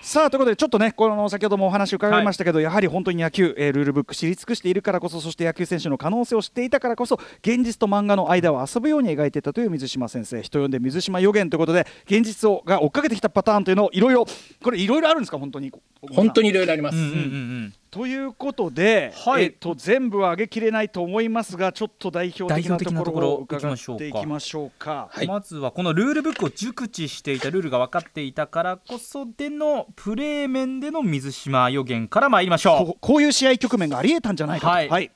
[0.00, 10.40] さあということでちょっとねこの先ほどもお話伺いましたけど、やはり本当に野球、えールールブック知り尽くしているからこそそして野球選手の可能性を知っていたからこそ現実と漫画の間を遊ぶように描いていたという水島先生。
[10.42, 14.26] 人呼んで水島予言ということで現実をが追っかけてきたパターンというのをいろいろ
[14.62, 15.38] これいろいろあるんですか？
[15.38, 15.72] 本当に
[16.12, 16.98] 本当にいろいろあります。
[17.90, 19.44] ということで、はい。
[19.44, 25.08] えっと全部は上げきれないと思いますがちょっと代表的なところを伺っていきましょうか。
[25.12, 25.26] はい。
[25.28, 32.86] まずはこのルールブックを熟知していたルールが分かっていたからこそでのプレー面での水島予言から参りましょう。
[32.86, 34.72] ここういう試合局面がありえたんじゃないかと。
[34.72, 34.88] はい。
[34.88, 35.10] はい。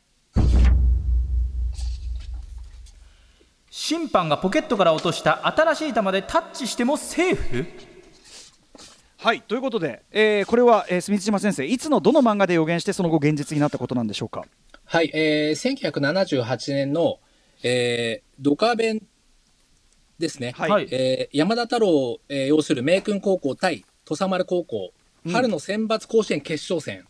[3.70, 7.66] 審判がポケットから落とした新しい球でタッチしてもセーフ？
[9.20, 14.44] はいということで、えーこれは、えー、住島先生いつのどの漫画で予言してその後現実になったことなんでしょうか？
[14.84, 17.18] はい、えー、1978年の、
[17.64, 19.02] えー、ドカベン
[20.20, 20.52] ですね。
[20.56, 24.92] はいはいえー山田太郎を、えー要する明君高校対土佐丸高校、
[25.32, 27.07] 春の選抜甲子園決勝戦。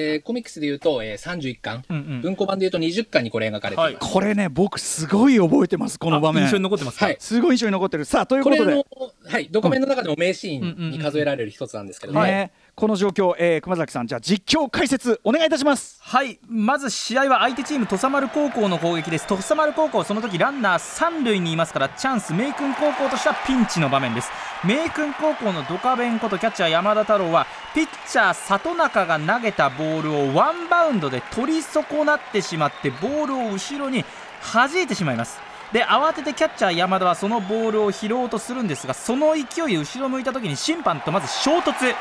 [0.00, 1.96] えーコミックスで言うと、えー、31巻、うん。
[1.96, 4.12] うん文庫版で言うと20巻にこれ描かれています。
[4.12, 6.44] これね僕すごい覚えてますこの場面。
[6.44, 7.16] あ印象に残ってますか、はい。
[7.18, 8.04] すごい印象に残ってる。
[8.04, 8.62] さあということで。
[8.62, 8.84] これの、
[9.24, 15.98] はい、ドカベンの中でも名シーンに数えられる一つなんですけれども、ね、この状況、えー熊崎さんじゃあ実況解説お願いいたします。
[16.00, 19.26] はいまず試合は相手チーム土佐丸高校の攻撃です。
[19.26, 24.30] 土佐丸高校その時ランナー三塁にいますからチャンス明君高校としてはピンチの場面です。
[24.64, 34.04] 明君高校のドカベンことキャッチャー山田太郎はピッチャー里中が投げたボールをワンバウンドで取り損なってしまってボールを後ろに
[34.52, 35.40] 弾いてしまいます。
[35.72, 41.92] で慌ててキャッチャー山田はそのボールを拾おうとするんですがその勢いで後ろ向いた時に審判とまず衝突。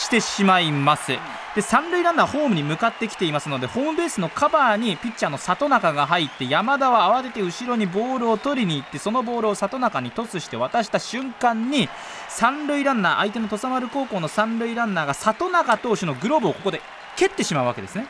[0.00, 1.12] してしまいます。
[1.54, 11.88] で三塁ランナーホームに向かってきていますのでホームベースのカバーにピッチャーの里中が入って山田は慌てて後ろにボールを取りに行ってそのボールを里中にトスして渡した瞬間に
[12.28, 16.80] 三塁ランナー相手の土佐丸高校の三塁ランナーが里中投手のグローブをここで
[17.16, 18.06] 蹴ってしまうわけですね。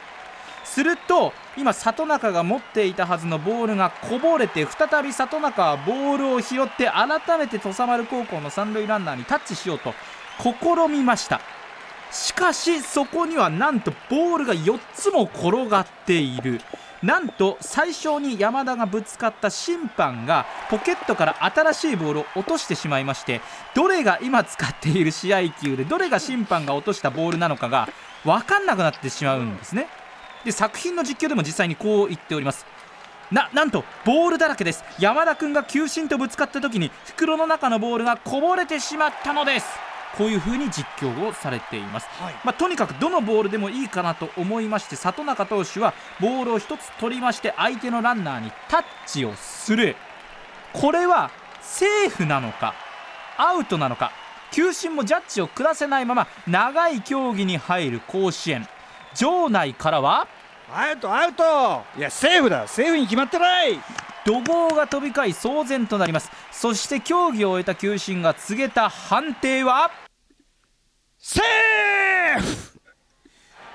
[0.64, 9.94] すると今里中が持っていたはずのボールがこぼれて再び里中はボールを拾って改めて土佐丸高校の三塁ランナーにタッチしようと
[10.38, 11.40] 試みました。
[12.10, 16.60] しかしそこにはなんとボールが4つも転がっている。
[17.02, 23.40] なんと最初に山田がぶつかった審判がポケットから新しいボールを落としてしまいまして
[23.74, 27.88] どれが今使っている試合球でどれが審判が落としたボールなのかが
[28.22, 29.86] 分かんなくなってしまうんですね。
[30.44, 32.66] で作品の実況でも実際にこう言っております。
[33.32, 34.84] ななんとボールだらけです。
[34.98, 39.89] 山田君が球審とぶつかった時に袋の中のボールがこぼれてしまったのです。
[40.16, 42.34] こういう風に実況をされています、はい。
[42.44, 49.96] まあ、とにかくどのボールでもいいかなと思いまして里中投手はボールを1つ取りまして相手のランナーにタッチをする。
[50.72, 52.74] これはセーフなのか
[53.36, 54.12] アウトなのか
[54.52, 58.66] 球審もジャッジを下せないまま長い競技に入る甲子園。
[59.14, 60.26] 場内からは
[60.72, 61.82] アウトアウト。
[61.96, 62.66] いやセーフだ。
[62.68, 63.80] セーフに決まってない
[64.26, 66.30] 怒号が飛び交い騒然となります。
[66.52, 69.90] そして競技を終えた球審が告げた判定は？
[71.18, 72.80] セーフ！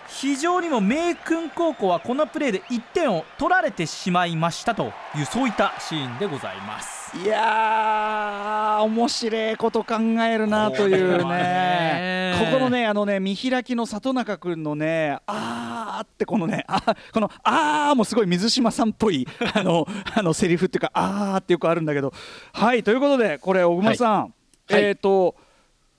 [0.08, 11.23] 非常にも明君高校はこのプレーで1点を取られてしまいましたというそういったシーンでございますいやー面白いこと考えるなというね。
[11.23, 12.36] ね。
[12.51, 16.82] ここのねあのね見開きの里中君のねあーってこのねあ
[17.13, 22.13] このあーもすごい水島さんっぽい あのあのセリフっていうかあーってよくあるんだけど。
[22.51, 24.84] はいということでこれ小熊さん、はい。
[24.84, 25.36] えっ、と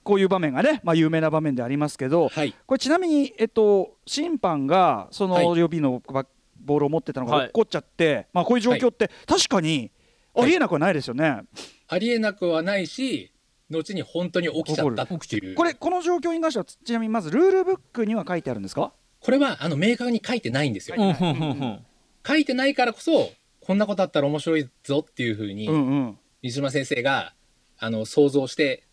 [0.03, 2.55] こういう場面がね、まあ、有名な場面でありますけど、はい。
[2.65, 5.45] これちなみに、えっと、審判がそのはい。
[5.45, 6.25] 予備のバ
[6.63, 7.45] ボールを持ってたのがはい。
[7.45, 9.91] 落っこっちゃって、まあ、こういう状況って確かに
[10.37, 11.41] ありえなくはないですよね。
[11.87, 13.31] ありえなくはないし、
[13.69, 15.55] 後に本当に起きちゃったっていう。
[15.55, 18.93] これこの状況に関してはちなみにまずルールブックには書いてあるんですか？
[19.19, 20.95] これはあの明確に書いてないんですよ。
[22.25, 27.33] 書いてないからこそ、こんなことあったら面白いぞっていうふうに、水島先生が
[27.79, 28.83] あの想像して、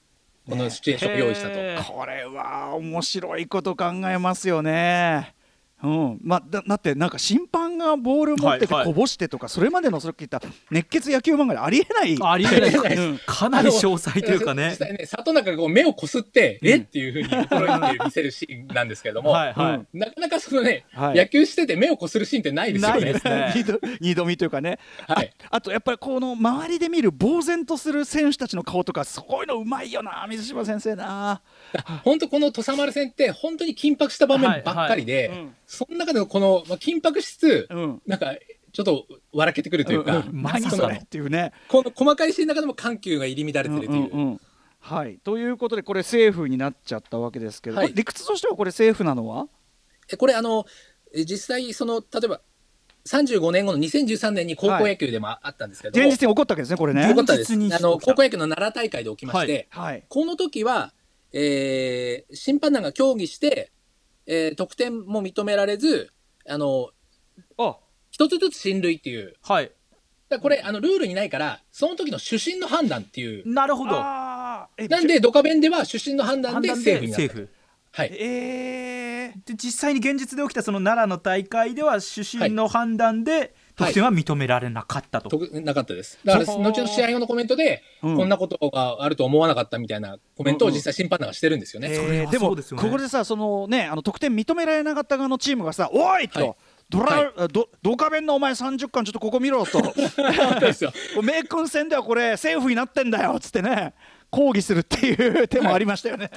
[0.49, 1.93] このシチュエーションを用意したと。
[1.93, 5.35] これは面白いこと考えますよね。
[5.85, 6.21] うん。
[6.23, 12.19] まあ、だだってなんか審判がボール持っててこぼしてとか、それまでのそれ聞いた熱血野球漫画でありえない。
[12.21, 12.97] ありえない。
[12.97, 13.21] うん。
[13.27, 16.77] かなり詳細というかね実際ね、里中がこう目をこすって、うんえ？
[16.77, 21.19] っていうふうに驚いて見せるシーンなんですけれども、はいはい、なかなかそのね、はい。
[21.19, 23.53] 野球してて目をこするシーンってないですよね。
[23.55, 25.33] 二度二度見というかね、はい。
[25.51, 31.43] ああとやっぱりこの周りで見る呆然とする選手たちの顔とかそういうのうまいよな水島先生な。
[32.05, 35.39] 本当この土佐丸戦って本当に緊迫した場面ばっかりで、はいはい。
[35.39, 38.03] うんその中でのこの、まあ、緊迫しつつ、うん。
[38.07, 38.35] なんか
[38.73, 41.53] ちょっと笑けてくるというか、まさかの何それっていうね。
[41.69, 44.01] この細かいシーンの中でも緩急が入り乱れてるという。
[44.01, 44.27] うんうん。
[44.29, 44.41] うん
[44.81, 47.95] はい、ということでこれセーフになっちゃったわけですけど、はい。
[47.95, 49.49] 理屈としてはこれセーフなのは？
[50.13, 50.67] えこれあの
[51.15, 52.43] え実際その例えば
[53.07, 57.09] 35年後の2013年に高校野球でもああったんですけども、現実に起こったわけですねこれね。
[57.09, 57.55] 起こったです。
[57.55, 60.05] あの高校野球の奈良大会で起きまして、はい。
[60.07, 60.93] この時は、
[61.33, 63.73] えー審判団が協議して、
[64.27, 66.13] えー得点も認められず
[66.49, 66.91] あの
[67.59, 67.77] あ。
[68.11, 69.35] 一つずつ進塁っていう。
[69.43, 69.73] はい。
[70.29, 73.53] だこれあのルールにないからその時の主審の判断っていう。
[73.53, 73.91] なるほど。
[73.93, 74.69] な
[75.01, 77.49] んでドカベンでは主審の判断でセーフにな
[77.91, 78.17] はい。
[78.19, 86.19] えー、で実際に現実で起きたその奈良の大会では主審の判断で得点は認められなかったと、となかったです。
[86.25, 88.17] だから、後の試合後のコメントで、うん。
[88.17, 91.89] こんなことがあると思わなかったみたいなコメントを実際審判団がしてるんですよね。
[92.31, 96.55] でもここでさそのねあの得点認められなかった側のチームがさ「おい!」と、はい。
[96.91, 97.33] ドラ、はい。
[97.37, 99.83] あどドカベンのお前30巻ちょっとここ見ろと。
[99.83, 99.91] そ
[100.57, 100.93] うですよ。
[101.23, 103.95] 名君戦ではこれセーフになってんだよっつってね
[104.31, 106.31] 抗議するっていう手もありましたよね。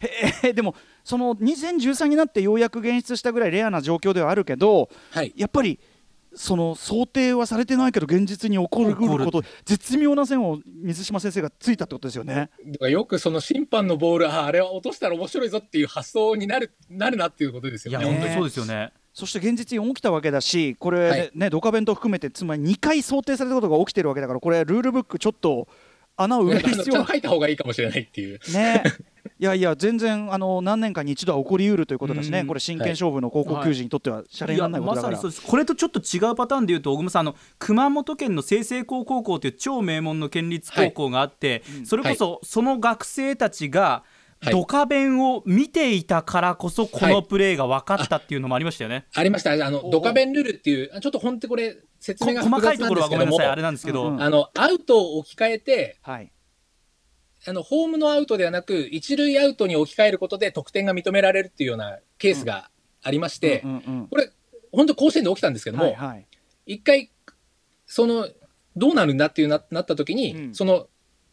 [0.00, 5.32] へ えでもその2013になってようやく現出したぐらいレアな状況ではあるけどはい。
[5.36, 5.78] やっぱり
[6.34, 12.50] その想定はされてないけど現実に起こる起こと絶妙な線を水島先生がついたってことですよね。
[12.88, 18.12] よくその審判のボール、ああれは落としたら面白いぞっていう発想になる、なるなっていうことですいやよね。
[18.14, 25.68] 本当にそうですよねそして現実に起きたわけだしこれ、はいねドカベンと含めてつまり2回想定されたことが起きてるわけだからこれルールブックちょっと
[26.22, 27.20] 穴を埋める必要が書い。
[27.20, 28.40] た方がいいかもしれないっていう。
[28.52, 28.82] ね。
[29.38, 32.46] いやいや全然あの何年かに一度は起こりうるということだしね、うん。
[32.46, 35.16] これ真剣勝負の高校球児にとってはシャレにならないことだから、い。
[35.16, 35.50] やまさにそうです。
[35.50, 44.11] これとちょっと違うパターンで言うと小熊さんあの熊本県の済々高高校という超名門の県立高校があって、それこそその学生たちがはい
[44.50, 49.06] ドカベンを見ていたからこそこのプレーが分かったっていうのもありましたよね。
[49.14, 49.52] ありました。
[49.52, 56.32] あの、ドカベンルールっていう、あちょっと本当これ説こ明が細かいところはごめんなさい、あれなんですけど、うんうんあの、アウトを置き換えて、はい。
[57.46, 62.70] あの、ホームのアウトではなく、一塁アウトに置き換えることで得点が認められるっていうようなケースが
[63.02, 64.30] ありまして、うんうんこれ、
[64.72, 66.26] 本当甲子園で起きたんですけうんども、はいはい。
[66.66, 67.10] 一回、
[67.86, 68.28] その、
[68.76, 70.54] どうなるんだっていうななった時に、うん。
[70.54, 70.88] その、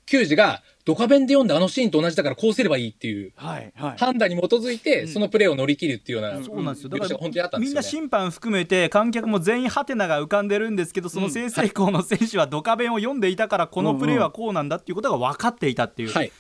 [0.06, 3.98] 球児が、ドカベンで読んだあのシーンと同じだからこうすればいいっていうはいはい。
[4.00, 5.08] 判断に基づいて、うん。
[5.08, 6.90] そのプレーを乗り切るっていうような、そうなんですよ。
[6.90, 7.74] だ描写が本当にあったんですよね。
[7.74, 16.32] みんな審判含めて観客も全員ハテナが浮かんでるんですけどその済々校の選手はドカベンを読んでいたからこのプレーはこうなんだっていうことが分かっていたっていう、はい。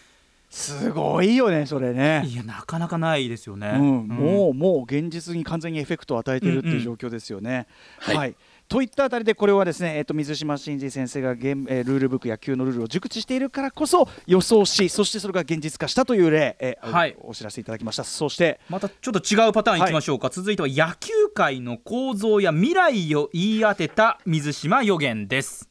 [0.49, 2.23] すごいよねそれね。
[2.25, 3.73] いやなかなかないですよね。
[3.75, 3.81] うん。
[3.81, 7.67] うんもうもう現実に完全にエフェクトを与えているっていう状況ですよね。
[7.99, 8.35] はい、
[8.69, 17.15] といったあたりでこれはですね、えっと水島新司先生がゲーム、えールールブック野球のルールを熟知しているからこそ予想しそしてそれが現実化したという例、えーはい。
[17.19, 18.03] おお知らせいただきました。
[18.03, 25.67] そしてまたちょっと違うパターンいきましょうか、続いては野球界の構造や未来を言い当てた水島予言です。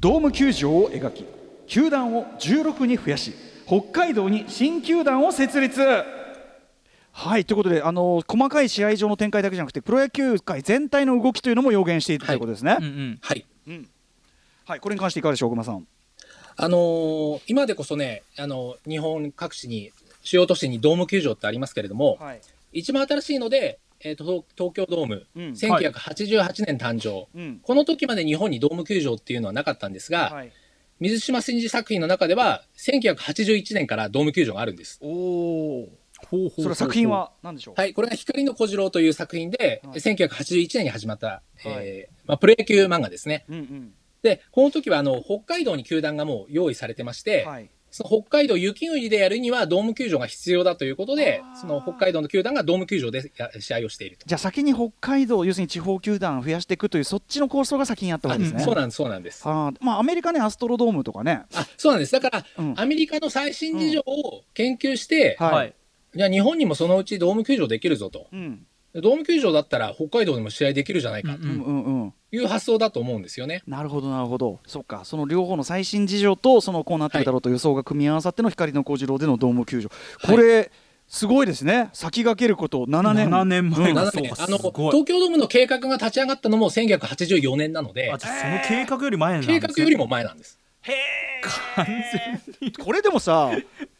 [0.00, 1.24] ドーム球場を描き
[1.68, 3.32] 球団を16に増やし
[3.66, 5.80] 北海道に新球団を設立
[7.18, 12.76] はいということであの細かい試合上の展開だけじゃなくてプロ野球界全体の動きというのも予言していたということですね。
[12.78, 13.46] うんうんはい。
[14.66, 15.86] はい、これに関していかがでしょう、小熊さん？
[16.56, 19.92] あのー今でこそね、あの日本各地に、
[20.24, 22.40] 主要都市にドーム球場ってありますけれども、はい、
[22.74, 30.52] 一番新しいので、えーと東東京ドーム、うん1988年誕生、うんこの時まで日本にドーム球場っていうのはなかったんですが、はい、
[31.00, 34.98] 水島新司作品の中では、1981年からドーム球場があるんです。
[35.00, 35.88] おお。
[36.30, 37.74] ほうほうそれは作品は何でしょう？
[37.76, 43.44] はい、これが光の小次郎という作品で、はい1981年に始まった、えーまあ、プロ野球漫画ですね。
[43.48, 43.92] うんうん。
[44.22, 47.70] で、この時はあの北海道に球団がもう用意されてまして、はい。
[47.92, 54.26] その北海道雪国でやるにはドーム球場が必要だということでその北海道の球団がドーム球場でや試合をしていると。
[54.26, 58.60] じゃあ先に北海道要するに地方球団を増やしていくというそっちの構想が先にあったわけですね。
[58.60, 59.42] そうなんです、そうなんです。
[59.46, 61.44] あーまあアメリカねアストロドームとかね。
[61.54, 62.12] あ、そうなんです。
[62.12, 65.74] だから、うんアメリカの最新事情を研究して、はいはい
[66.16, 68.28] じゃあ日本にもそのうちドーム球場できるぞと。
[68.32, 72.14] うんでドーム球場だったら北海道でも試合できるじゃないかうんうんうんうん。
[72.30, 73.62] という発想だと思うんですよね。
[73.66, 74.58] なるほどなるほど。
[74.66, 79.90] そっかその両方の最新事情とそのこうなってるだろうと予想が組み合わさっての光の小次郎でのドーム球場。
[80.24, 80.70] これ、
[81.08, 81.90] すごいですね。
[81.92, 83.28] 先駆けること7年。
[83.30, 90.58] 7年前うんあの東京ドームの計画が立ち上がったのも1984年なのでその計画より前なんですね計画よりも前なんです。
[91.74, 93.50] 完全にこれでもさ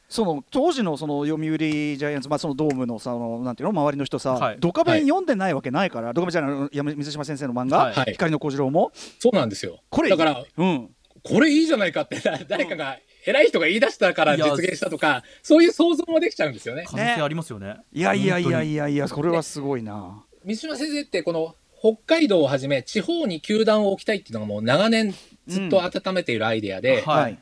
[0.09, 4.57] その当時のその読売ジャイアンツ、まあ、そのドームのさあのなんていうの周りの人さ、はい。
[4.61, 7.93] ドカベン読んでないわけないから、ドカベンじゃない山水島先生の漫画、はい。
[7.95, 8.13] はい。
[8.13, 8.93] 光の小次郎も。
[9.19, 9.81] そうなんですよ。
[9.91, 10.91] これだから、うん。
[11.23, 16.85] これいいじゃないかってだ誰かが偉い人が言い出したから実現したとか、そういう想像もできちゃうんですよね。
[16.87, 17.77] 可能性ありますよね。
[17.93, 20.25] いやいやいや本いやいやこれはすごいな。
[20.45, 25.13] 水島先生ってこの北海道をはじめ地方に球団を置きたいっていうのがもう長年
[25.49, 27.23] ずっと温めているアイデアで、はい。
[27.23, 27.39] はい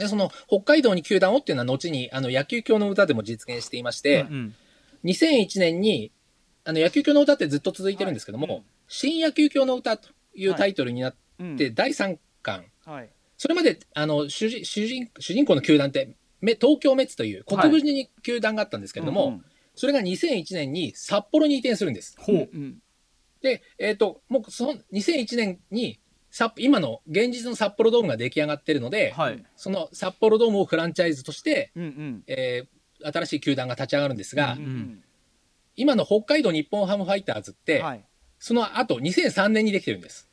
[0.00, 4.54] でその北海道に球団をっていうのは後にあの野球教の歌でも実現していまして、うん
[5.02, 6.12] 2001年に
[6.62, 8.62] あの野球教の歌ってずっと続いてるんですけども、はい
[8.92, 11.56] 新野球教の歌というタイトルになっうん。
[11.56, 13.10] て第3巻、はい。
[13.38, 19.44] それまであの主人主人主人公の球団ってめ東京メッツという国分寺に球団があったんですけれども、うん
[19.76, 22.14] それが2001年に札幌に移転するんです。
[22.18, 22.50] ほう。
[22.52, 22.82] うん
[23.40, 26.09] で、えっ、と、もうその2001年に札
[26.58, 29.44] 今の現実の札幌ドームが出来上がってるので、はい。
[29.56, 32.22] その札幌ドームをフランチャイズとして、うんうん。
[32.26, 35.02] えー新しい球団が立ち上がるんですが、うん
[35.76, 38.04] 今の北海道日本ハムファイターズって、はい。
[38.38, 40.28] その後2003年にできてるんです。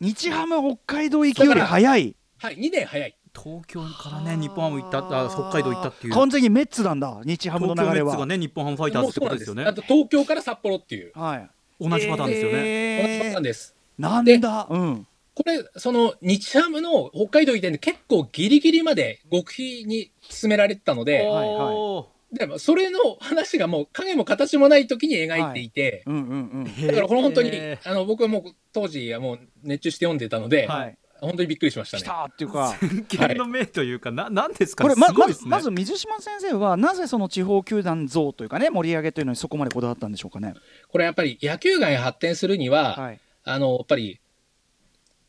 [0.00, 2.16] 日ハム北海道行きより早い。
[2.38, 3.16] はい、2年早い。
[3.36, 6.12] 東京からね日本ハム行ったあ北海道行ったっていう。
[6.12, 8.06] 完全にメッツなんだ日ハムの東京流れは。
[8.06, 9.64] メッツがね日本ハムファイターズってことですよね。
[9.64, 11.50] あと東京から札幌っていう、はい。
[11.80, 13.74] 同じパターンですよね、同じパターンえです。
[13.98, 14.02] ー。
[14.02, 14.66] なんだ。
[14.70, 21.74] うんこれ、その日ハムの北海道移転で結構ギリギリまで極秘に進められてたので、はいはい。
[21.74, 30.98] おでもそれの話がもう影も形もない時に描いていて、うんうんーだからこれ本当に、へあの僕はもう当時はもう熱中して読んでたので、うんはい。
[31.20, 32.02] 本当にびっくりしましたね。
[32.02, 35.42] 来たっていうか ー剣の命というか、ななんですかこれまますごいですね。
[35.44, 40.54] ずまず水島先生はなぜその地方球団像というかね盛り上げというのにそこまでこだわったんでしょうかね？
[40.88, 43.20] これやっぱり野球界が発展するには、はい。
[43.44, 44.20] あのやっぱり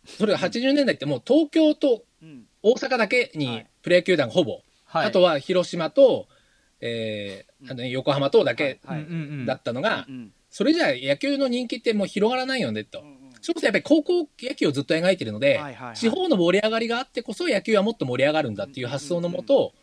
[0.06, 3.68] それが80年代ってもう東京とうん大阪だけにはい。
[3.82, 5.08] プロ野球団がほぼ、はい。
[5.08, 6.28] あとは広島と、
[6.82, 8.80] えーあの横浜とだけ
[9.46, 13.04] だったのが、うんそれじゃあ野球の人気ってもう広がらないよねと。
[13.42, 15.60] それこそやっぱり高校野球をずっと描いてるので、
[15.96, 19.74] 地方の盛り上がりがあってこそ野球はもっと盛り上がるんだっていう発想のもと、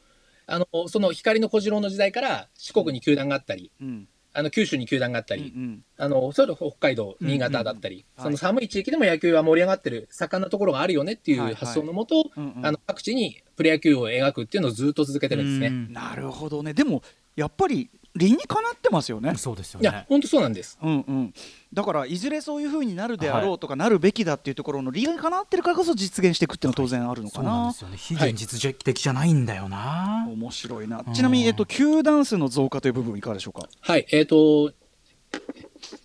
[0.47, 12.66] あのその光の小次郎の時代から四国に球団があったり、うんあの九州に球団があったり、うんあのそれ北海道、うん新潟だったり、うんその寒い地域でも野球は盛り上がってる盛んなところがあるよねっていはいう発想のもと、うんうん。
[12.66, 15.66] あの各地にプロ野球を描くっていうのをずっと続けてるんですね。
[15.68, 15.93] うん。
[15.93, 16.72] なるほどね。
[16.74, 17.03] でも
[17.37, 19.35] やっぱり理にかなってますよね。
[19.37, 20.79] そうですよね、いや本当そうなんです。
[20.83, 21.35] うんうん、
[21.73, 27.97] だからいずれそういうふうになるであろうとか、なるべきだっていうところの理にかなってるからこそ実現していくっていうのは当然あるのかそうなんなですよね。
[27.97, 31.03] 非現実的じゃないんだよな、面白いな。
[31.07, 33.67] うんちなみに、えっと、球団数の増加という部分いかがでしょうか？
[33.81, 34.73] はい、えっ、と、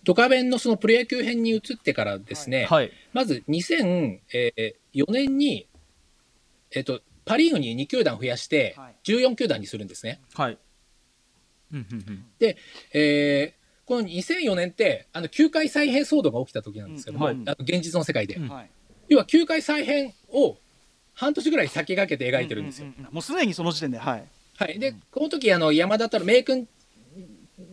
[0.04, 2.90] ドカベンのそのプロ野球編に移ってからですね、はい。
[3.12, 4.18] まず2004
[5.10, 5.68] 年に、
[6.70, 10.22] えっ、と、パ・リーグに2球団増やしてはい、14球団にするんですね。
[10.34, 10.58] はい
[11.72, 12.24] うんうんうん。
[12.92, 13.58] えー
[13.88, 17.48] この2004年って、あの、球界再編騒動が起きた時なんですけども、うん。
[17.48, 18.34] あの現実の世界で。
[18.34, 18.48] うん。
[18.50, 18.70] はい。
[19.08, 20.58] 要は、球界再編を
[21.14, 22.88] 半年ぐらい先駆けて描いてるんですよ。
[22.88, 24.24] うううんもうすでにその時点ではい。
[24.58, 24.78] はい。
[24.78, 26.68] で、この時、あの、山田太郎、名君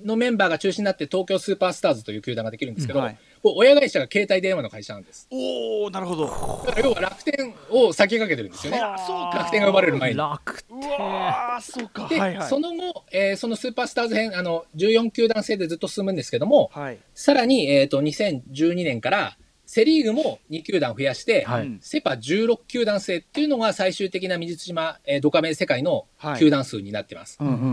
[0.06, 5.28] のメンバーが中心になって東京スーパースターズという球団ができるんですけど、はいこう親会社が携帯電話の会社なんです。
[5.30, 6.26] おおなるほど。
[6.66, 8.80] だから要は楽天を先駆けてるんですよね。
[9.06, 9.38] そうか。
[9.38, 10.18] 楽天が呼ばれる前に。
[10.18, 12.08] 楽う天わーそうか。
[12.08, 12.50] で、はいはい。
[12.50, 16.98] その後、えーそのスーパースターズ編、あの、14球団制でずっと進むんですけども、はい。
[17.14, 19.38] さらに、えっ、と、2012年から、
[19.68, 21.68] セリーグも2球団増やして、はい。
[21.68, 21.80] うん。
[21.84, 26.40] セパ16球団制っていうのが最終的な水島、えードカベン世界のはい。
[26.40, 27.38] 球団数になってます。
[27.40, 27.64] うんうんううん。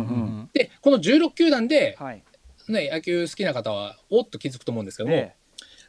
[0.42, 2.22] んで、この16球団で、はい。
[2.68, 5.34] ね、野球好きな方は、おっと気づくと思うんですけども、え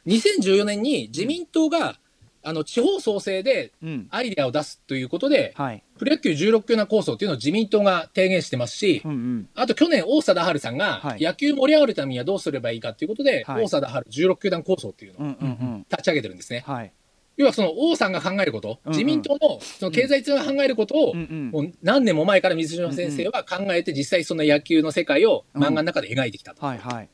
[0.06, 1.98] 2014年に自民党が、
[2.46, 3.72] あの、地方創生で
[4.10, 5.82] アイデアを出すということで、はい。
[5.98, 9.48] プロ野球16球団構想っていうのを自民党が提言してますし、うんうん。
[9.54, 11.22] あと去年、大貞治さんがはい。
[11.22, 13.64] 野球盛り上がるためにはどうすればいいかということで、はい。
[13.64, 15.86] 大貞治16球団構想っていうのをうんうんうん。
[15.90, 16.64] 立ち上げてるんですね。
[16.66, 16.92] はい。
[17.36, 18.98] 要はその王さんが考えること、うんうん。
[18.98, 21.50] 自民党のその経済通が考えることを、うんうん。
[21.50, 26.64] もう何年も前から水島先生は考えて、実際その野球の世界を漫画の中で描いてきたと。
[26.64, 27.08] はいはい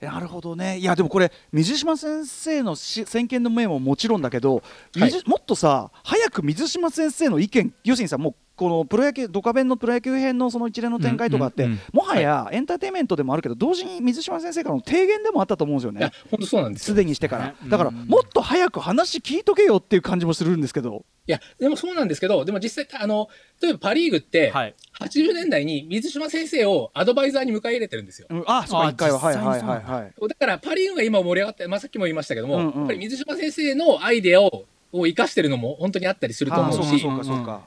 [0.00, 0.78] なるほどね。
[0.78, 5.00] いやでもこれ水島先生のし先見の明ももちろんだけど、はい。
[5.10, 16.94] 水もっとさ早く水島先生の意見要するにさもうこのプロ野球ドカベンのプロ野球編のその一連の展開とかって、もはやエンターテインメントでもあるけど同時に水島先生からの提言でもあったと思うんですよいやね、本当そうなんですすよ。
[16.94, 17.54] でにしてから。
[17.62, 17.68] うん。
[17.68, 23.28] だからもっと早く話聞いとけよっていう感じもするんですけど、いや、でもそうなんですけど、でも実際、あの、
[23.60, 24.74] 例えばパ・リーグって、はい。
[25.00, 28.28] 80年代に水島先生をアドバイザーに迎え入れてるんですよ。
[28.30, 29.18] うん、あそうかあ一回は。
[29.18, 30.28] はいはいはいはい。
[30.28, 32.78] だからパ・リーグが今盛り上がって、まあ、さっきも言いましたけども、うんうん。
[32.78, 34.66] やっぱり水島先生のアイデアを
[34.98, 37.06] を生かしてるのも本当にあったりすると思うし、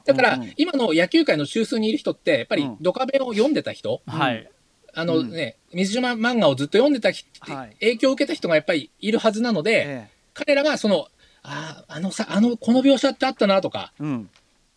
[0.04, 2.76] だから、今の野球界の中枢にいる人って、やっぱりうん。
[2.80, 4.50] ドカベンを読んでた人、はい。
[4.92, 7.76] あのね、水島漫画をずっと読んでた人、はい。
[7.80, 11.08] 影響を受けた人がやっぱりいるはずなので、え彼らがその、
[11.42, 13.92] ああ、あのさ、あの、この描写ってあったなとか、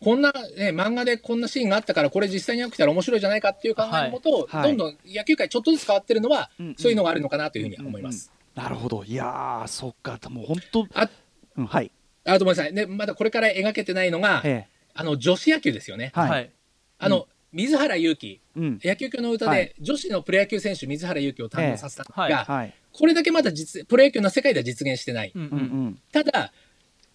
[0.00, 4.68] こんな、ね、漫画でこんなシーンがあったから、これ実際に起きたら面白いじゃないかっていう考えのもと、はい。
[4.68, 6.74] どんどん野球界ちょっとずつ変わってるのは、うんうん。
[6.76, 8.32] そういうのがあるのかなというふうに思います。
[8.54, 9.04] なるほど。
[9.04, 10.18] いやーそっか。
[10.28, 11.08] もう本当あ
[11.56, 11.90] うんはい
[12.24, 16.12] あごめんなさい、ね、まだこれから描けてないのが、えあの女子野球ですよね。
[16.16, 16.50] えはい、
[16.98, 18.80] あの、水原勇希、うん。
[18.82, 19.74] 野球教の歌で、はい。
[19.80, 22.74] 女子のプロ野球選手、水原勇希を誕生させたのが、ええはい。
[22.92, 25.32] これだけまだ実プロ野球の世界では実現してない。
[25.34, 25.42] うん。
[25.42, 25.98] ううんん。
[26.12, 26.52] ただ、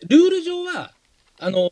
[0.07, 0.93] ルール上は、
[1.39, 1.71] あの、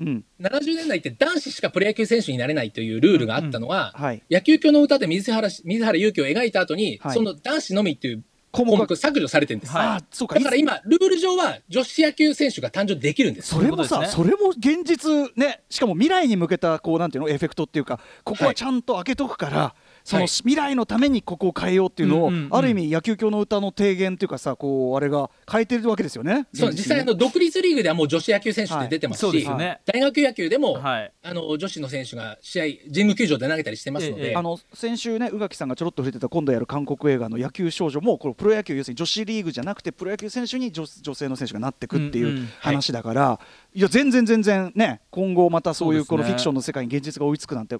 [0.00, 0.08] うん。
[0.08, 4.22] うん70年代って男子しかプロ野球選手になれないというルールがあったのは、はい。
[4.30, 7.14] 野球教の歌で水原し水原勇希を描いた後に、はい。
[7.14, 8.24] その男子のみっていう
[8.56, 9.72] 項目削除されてるんです。
[9.72, 13.48] はいあーそうかだから今、ルール上は女子野球選手が誕生できるんです。
[13.48, 19.74] それもさそれも現実ねしかも未来に向けたこうなんていうのエフェクトっていうかここはちゃんと開けとくから、
[20.06, 20.28] そのはい。
[20.28, 26.46] 未来のためにここを変えようっていうのを、ある意味野球教の歌の提言っていうかさこうあれが変えてるわけですよね。
[26.54, 29.80] そう実際あの独立リーグではもう女子野球選手って出てますし、すよね。
[29.84, 31.12] 大学野球でも、はい。
[31.22, 43.40] あの女子の選手が試合、神宮球場で投げたりしてますので、ええあの先週ね宇垣さんがちょろっと触れてた今度やる韓国映画の野球少女もこのプロ野球要するに女子リーグじゃなくてプロ野球選手に女女性の選手がなってくっていう話だから、
[43.74, 47.76] い、や全然全然ね今後またそういうこのフィクションの世界に現実が追いつくなんて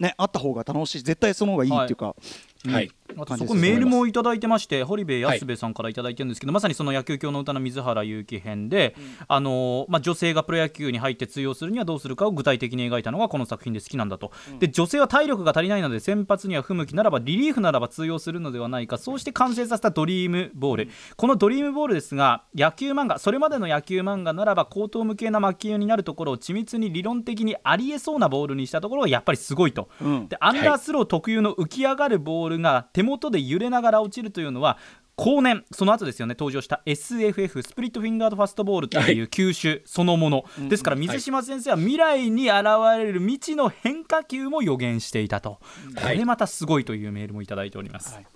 [0.00, 1.02] ねあった方が楽しい。
[1.02, 2.22] 絶対その方がいいっていうか、はい。
[2.66, 2.90] はい。
[3.16, 8.94] あとそこメールもいただいてまして堀部安部さんからいただいてるんですけど、まさにその野球教の歌の水原勇気編で、
[9.26, 18.98] あのまあ、女性がプロ野球に入って通用するにはどうするかを具体的に描いたのがこの作品で好きなんだと、で女性は体力が足りないので先発には不向きならばリリーフならば通用するのではないか。
[18.98, 29.88] そうして完成させたドリームボール、このドリームボールですが野球漫画それまでの野球漫画ならば高等無形な魔球になるところを緻密に理論的にありえそうなボールにしたところがやっぱりすごいと。
[30.00, 30.28] うん。
[30.28, 34.78] でアンダースロー特有の浮き上がるボールが手元で揺れながら落ちるというのは
[35.16, 36.34] 後年その後ですよね。
[36.38, 42.64] 登場した SFF スプリットフィンガードファストボールという球種そのもの、ですから水島先生は未来に現
[42.96, 45.58] れる未知の変化球も予言していたと、
[45.94, 48.26] はいこれまたすごいというメールもいただいております、はい。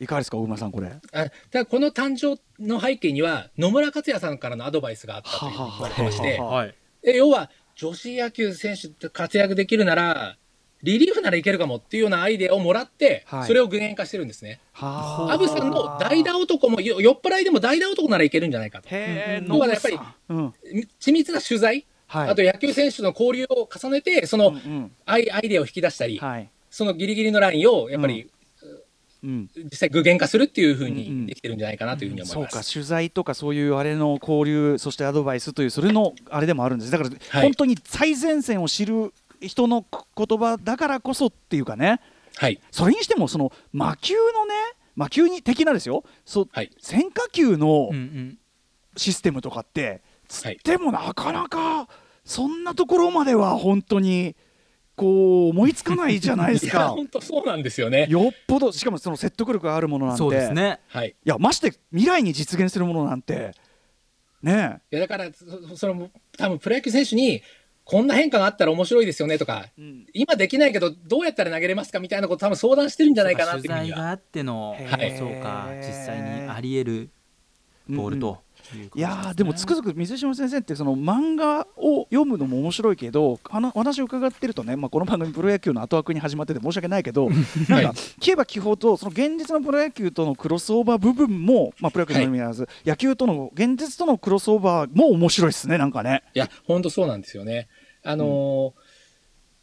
[0.00, 0.90] いかがですか大馬さんこれ？
[1.12, 10.38] あただこの誕生の背景には野村克也さんからのアドバイスがあったと言われてましてははいで要は女子野球選手って活躍できるなら
[10.82, 13.46] リリーフならいけるかもっていうようなアイデアをもらって、はい。
[13.46, 14.60] それを具現化してるんですね。
[14.72, 18.88] はアブさんの代打男もよ酔っ払いでも代打男ならいけるんじゃないかと。
[18.88, 20.54] へえ要はやっぱりうん。
[21.00, 22.28] 緻密な取材、はい。
[22.30, 24.92] あと野球選手の交流を重ねてそのうんうん。
[25.04, 26.48] アイアイデアを引き出したり、はい。
[26.70, 28.30] そのギリギリのラインをやっぱり
[29.22, 29.50] うん。
[29.54, 30.96] 実際具現化するっていうふううんうん。
[30.96, 32.56] にできてるんじゃないかなというふうに思いそうます。
[32.56, 37.42] か取材とかそういうあれの交流そしてアドバイスというそれのあれでもあるんですだから、はい。
[37.42, 39.84] 本当に最前線を知る人の
[40.16, 42.00] 言葉だからこそっていうかね。
[42.36, 42.60] はい。
[42.70, 44.54] それにしてもその魔球のね
[44.96, 46.04] 魔球に的なですよ。
[46.24, 46.70] そう、はい。
[46.82, 47.90] 変化球の
[48.96, 50.58] システムとかって、つはい。
[50.62, 51.88] でもなかなか
[52.24, 54.36] そんなところまでは本当に
[54.96, 56.88] こう思いつかないじゃないですか。
[56.90, 58.06] 本当そうなんですよね。
[58.10, 60.18] よっぽどしかもその説得力があるものなんて。
[60.18, 60.80] そうですね。
[60.88, 61.08] はい。
[61.08, 63.52] いやまして未来に実現するものなんて。
[64.42, 67.42] ねいやだからそその多分プロ野球選手に
[67.90, 70.06] こんな変化があったら面白いですよねとか、ん。
[70.14, 73.96] 今できないけどどうやったら投げれますかみたいなこと多分相談してるんじゃないかなって取いうふうには。
[73.96, 75.18] 材があっての、はい。
[75.18, 77.10] そうか実際にあり得る
[77.88, 87.28] ボールということですね、いやーでもつくづく水島先生ってその漫画を読むのも面白いけど話お話を伺ってるとね、まあ、この番組プロ野球の後枠に始まってて申し訳ないけど
[87.68, 96.22] なんか聞けば聞くほどその現実のプロ野球とのクロスオーバー部分も、まあ、プロ野球のみならず、野球との現実とのクロスオーバーも面白いですねなんかね。
[96.34, 97.68] いや本当そうなんですよね。
[98.02, 99.00] あのー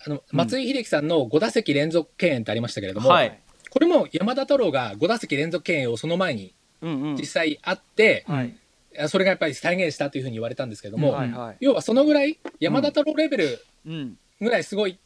[0.06, 3.40] あの松井秀喜さんの5打席連続敬遠ってありましたけれども、はい。
[3.70, 7.16] これも山田太郎が5打席連続敬遠をその前にうんうん。
[7.16, 8.56] 実際あって、はい。
[9.10, 11.58] それがやっぱり再現したというふうに言われたんですけども、はいはい。
[11.60, 14.18] 要はそのぐらい山田太郎レベルうん。
[14.40, 15.00] ぐらいすごい、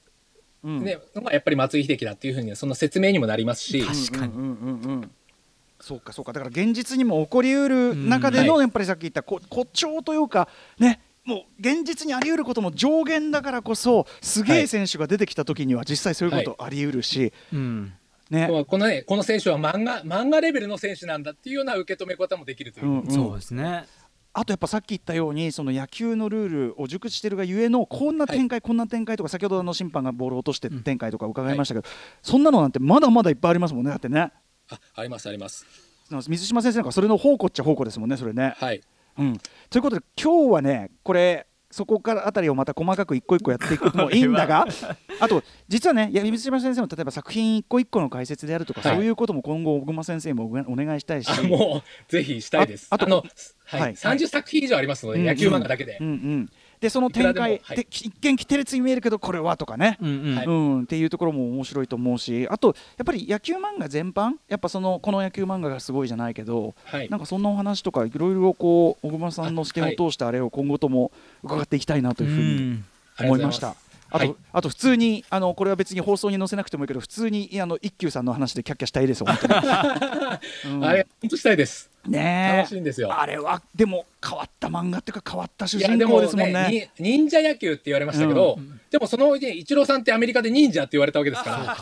[0.64, 0.84] うん。
[0.84, 3.82] ねのがやっぱり松井秀喜だっていうふうにその説明にもなりますし。
[3.82, 4.92] 確かにうんうんうん。
[4.92, 5.12] うん
[5.84, 6.32] そうかそうか。
[6.34, 8.62] だから現実にも起こりうる中での、うん。
[8.62, 17.94] やっぱりさっき言ったこ誇張というかねもう現実にあり得ることも上限だからこそすげえはい選手が出てきた時には実際そういうことあり得るし、うん。
[18.32, 23.12] ね、このね、この選手は漫画漫画レベルの選手なんだっていうような受け止め方もできるという、うんうん。
[23.12, 23.86] そうですね。
[24.34, 31.58] あとやっぱさっき言ったようにその野球のルールを熟知してるがゆえのこんな展開、こんな展開とか先ほどあの審判がボールを落として展開とか伺い。
[31.58, 31.88] ましたけど、
[32.22, 34.32] そんなのなんてまだまだいっぱいありますもんねだってね。
[34.70, 35.66] あありますあります。
[36.30, 38.54] 水島先生なんかそれの宝庫っちゃ宝庫ですもんねそれね。
[38.58, 38.82] はい
[39.18, 39.38] うん、
[39.70, 44.68] ということで今日はねこれそこからあたりをまた細かく一個一個やっていくのもいいんだが
[45.20, 51.30] あと実はねいや水島先生の例えば作品一個一個の解説であるとか、はいそういうことも今後小熊先生もおお願いしたいし。
[51.30, 52.88] あもうぜひしたいです。
[52.90, 53.24] ああとの、
[53.66, 53.82] はい。
[53.82, 55.26] はい30作品以上ありますので、うん。
[55.26, 56.50] 野球漫画だけで、うんうん
[56.82, 57.78] でその展開でもはい。
[57.78, 60.36] で一見規定列に見えるけどこれはとかね、うんうん。
[60.36, 60.46] はい。
[60.48, 67.10] うん、っていうところも面白いと思うしあとやっぱり野球漫画全般やっぱそのこの野球漫画がすごいじゃないけど、はい。
[67.10, 71.12] なんかそんなお話とかいろいろこう小熊さんの視点を通してあれを今後とも
[71.44, 72.86] 伺っていきたいなというふうにん。
[73.20, 73.76] 思いました。
[74.10, 74.36] あと、はい。
[74.52, 79.54] あと普通にあのこれは別に放送に載せなくてもいいけど普通にあの一休さんの話でキャッキャしたいです本当に、
[80.76, 80.86] うん。
[80.86, 82.58] あれ本当したいですねえ。
[82.58, 83.20] 楽しいんですよ。
[83.20, 86.54] あれはでも変わった漫画っていうか変わった主人公でもですもんね。
[86.54, 88.58] ねに忍者野球って言われましたけど、
[88.90, 91.78] でもそのねイチローさんってアメリカで忍者って言われたわけですか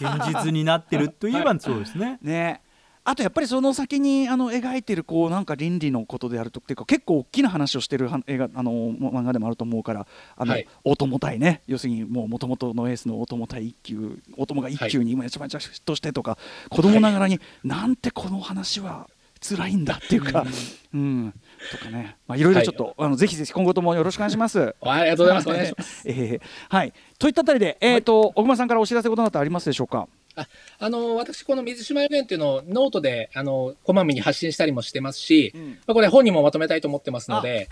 [0.00, 0.16] ら。
[0.16, 2.18] 現実になってるといえばそうですね。
[2.22, 2.60] ね。
[3.04, 10.06] あとやっぱりその先にあの描いてるこうなんか倫理のことであるとっていうか結構大きな話をしてるは映画あの漫画でもあると思うから
[10.36, 10.68] あの、はい。
[10.84, 11.62] 大友対ね。
[11.66, 16.38] 要するにもう元々のエースの大友対一球大友が一球にめちゃめちゃ嫉妬してとか、
[16.70, 19.08] 子供ながらに、なんてこの話は
[19.42, 20.46] 辛いんだっていうか、
[20.94, 21.34] うん、
[21.70, 24.74] とかね、まあ、いろいろちょっと、あのぜひぜひ今後ともよろしくお願いします。
[24.80, 25.48] ありがとうございます。
[25.48, 30.08] お願いしますえーはい、といったあたりで、えーと小熊さんからお知らせことなどありますでしょうか？
[30.34, 30.46] あ
[30.78, 35.70] あの私、この水島予言っていうのをノートであのこまめに発信したりもしてますし、ん。
[35.72, 37.68] まあ、これ本にもまとめたいと思ってますので、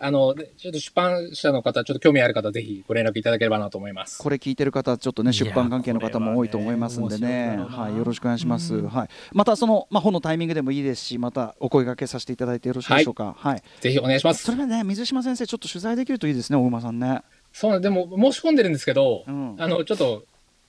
[0.00, 4.18] あのでちょっと出版社の方、ちょっと興味ある方、ぜひご連絡いただければなと思います。
[4.18, 7.56] これ聞いてる方ちょっとね出版関係の方も多いと思いますんでね。
[7.56, 9.08] ねはいよろしくお願いします、はい。
[9.32, 13.34] またそのまあ本のタイミングでもいいですしまたお声掛けさせていただいてよろしいでしょうか。
[13.38, 14.42] はい、ぜひお願いします。
[14.44, 14.52] そ。
[14.52, 17.22] れはね水島先生ちょっと取材できるといいですね大馬さんね。
[17.52, 19.56] そうなんでも申し込んでるんですけど、うん。
[19.58, 20.24] あのちょっと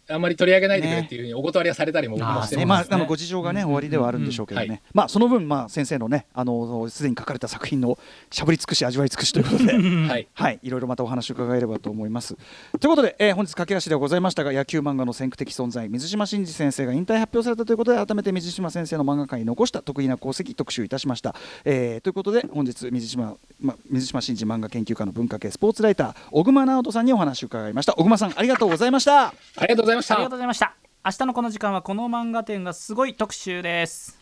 [0.08, 2.90] あんまり取り上げないでくれっていうふうにお断りはされたりも僕もしてねます。
[2.90, 7.98] まあ、あのご事情がね、終わりではあるんでしょうけどね、まあその分、まあ、先生のね、あのすでに書かれた作品の
[8.30, 9.74] しゃぶり尽くし、味わい尽くしということで、
[10.08, 12.36] はい、はい、いろいろまたお話を伺えればと思います。
[12.80, 21.36] ということで、えー本日駆け足ではございましたが、野球漫画の先駆的存在、水島新司先生が引退発表されたということで、改めて水島先生の漫画界に残した得意な功績、特集いたしました。
[21.66, 27.94] えーということで、本日、水島、ま、水島新司漫画研究家の文化系スポーツライター、小熊直人さんにお話を伺いました。
[27.94, 29.28] 小熊さん、ありがとうございました。
[29.28, 30.38] ありがとうございましたありがとう。
[30.38, 30.76] ございました。
[31.06, 34.18] 明日のこの時間はこの漫画展がすごい特集です。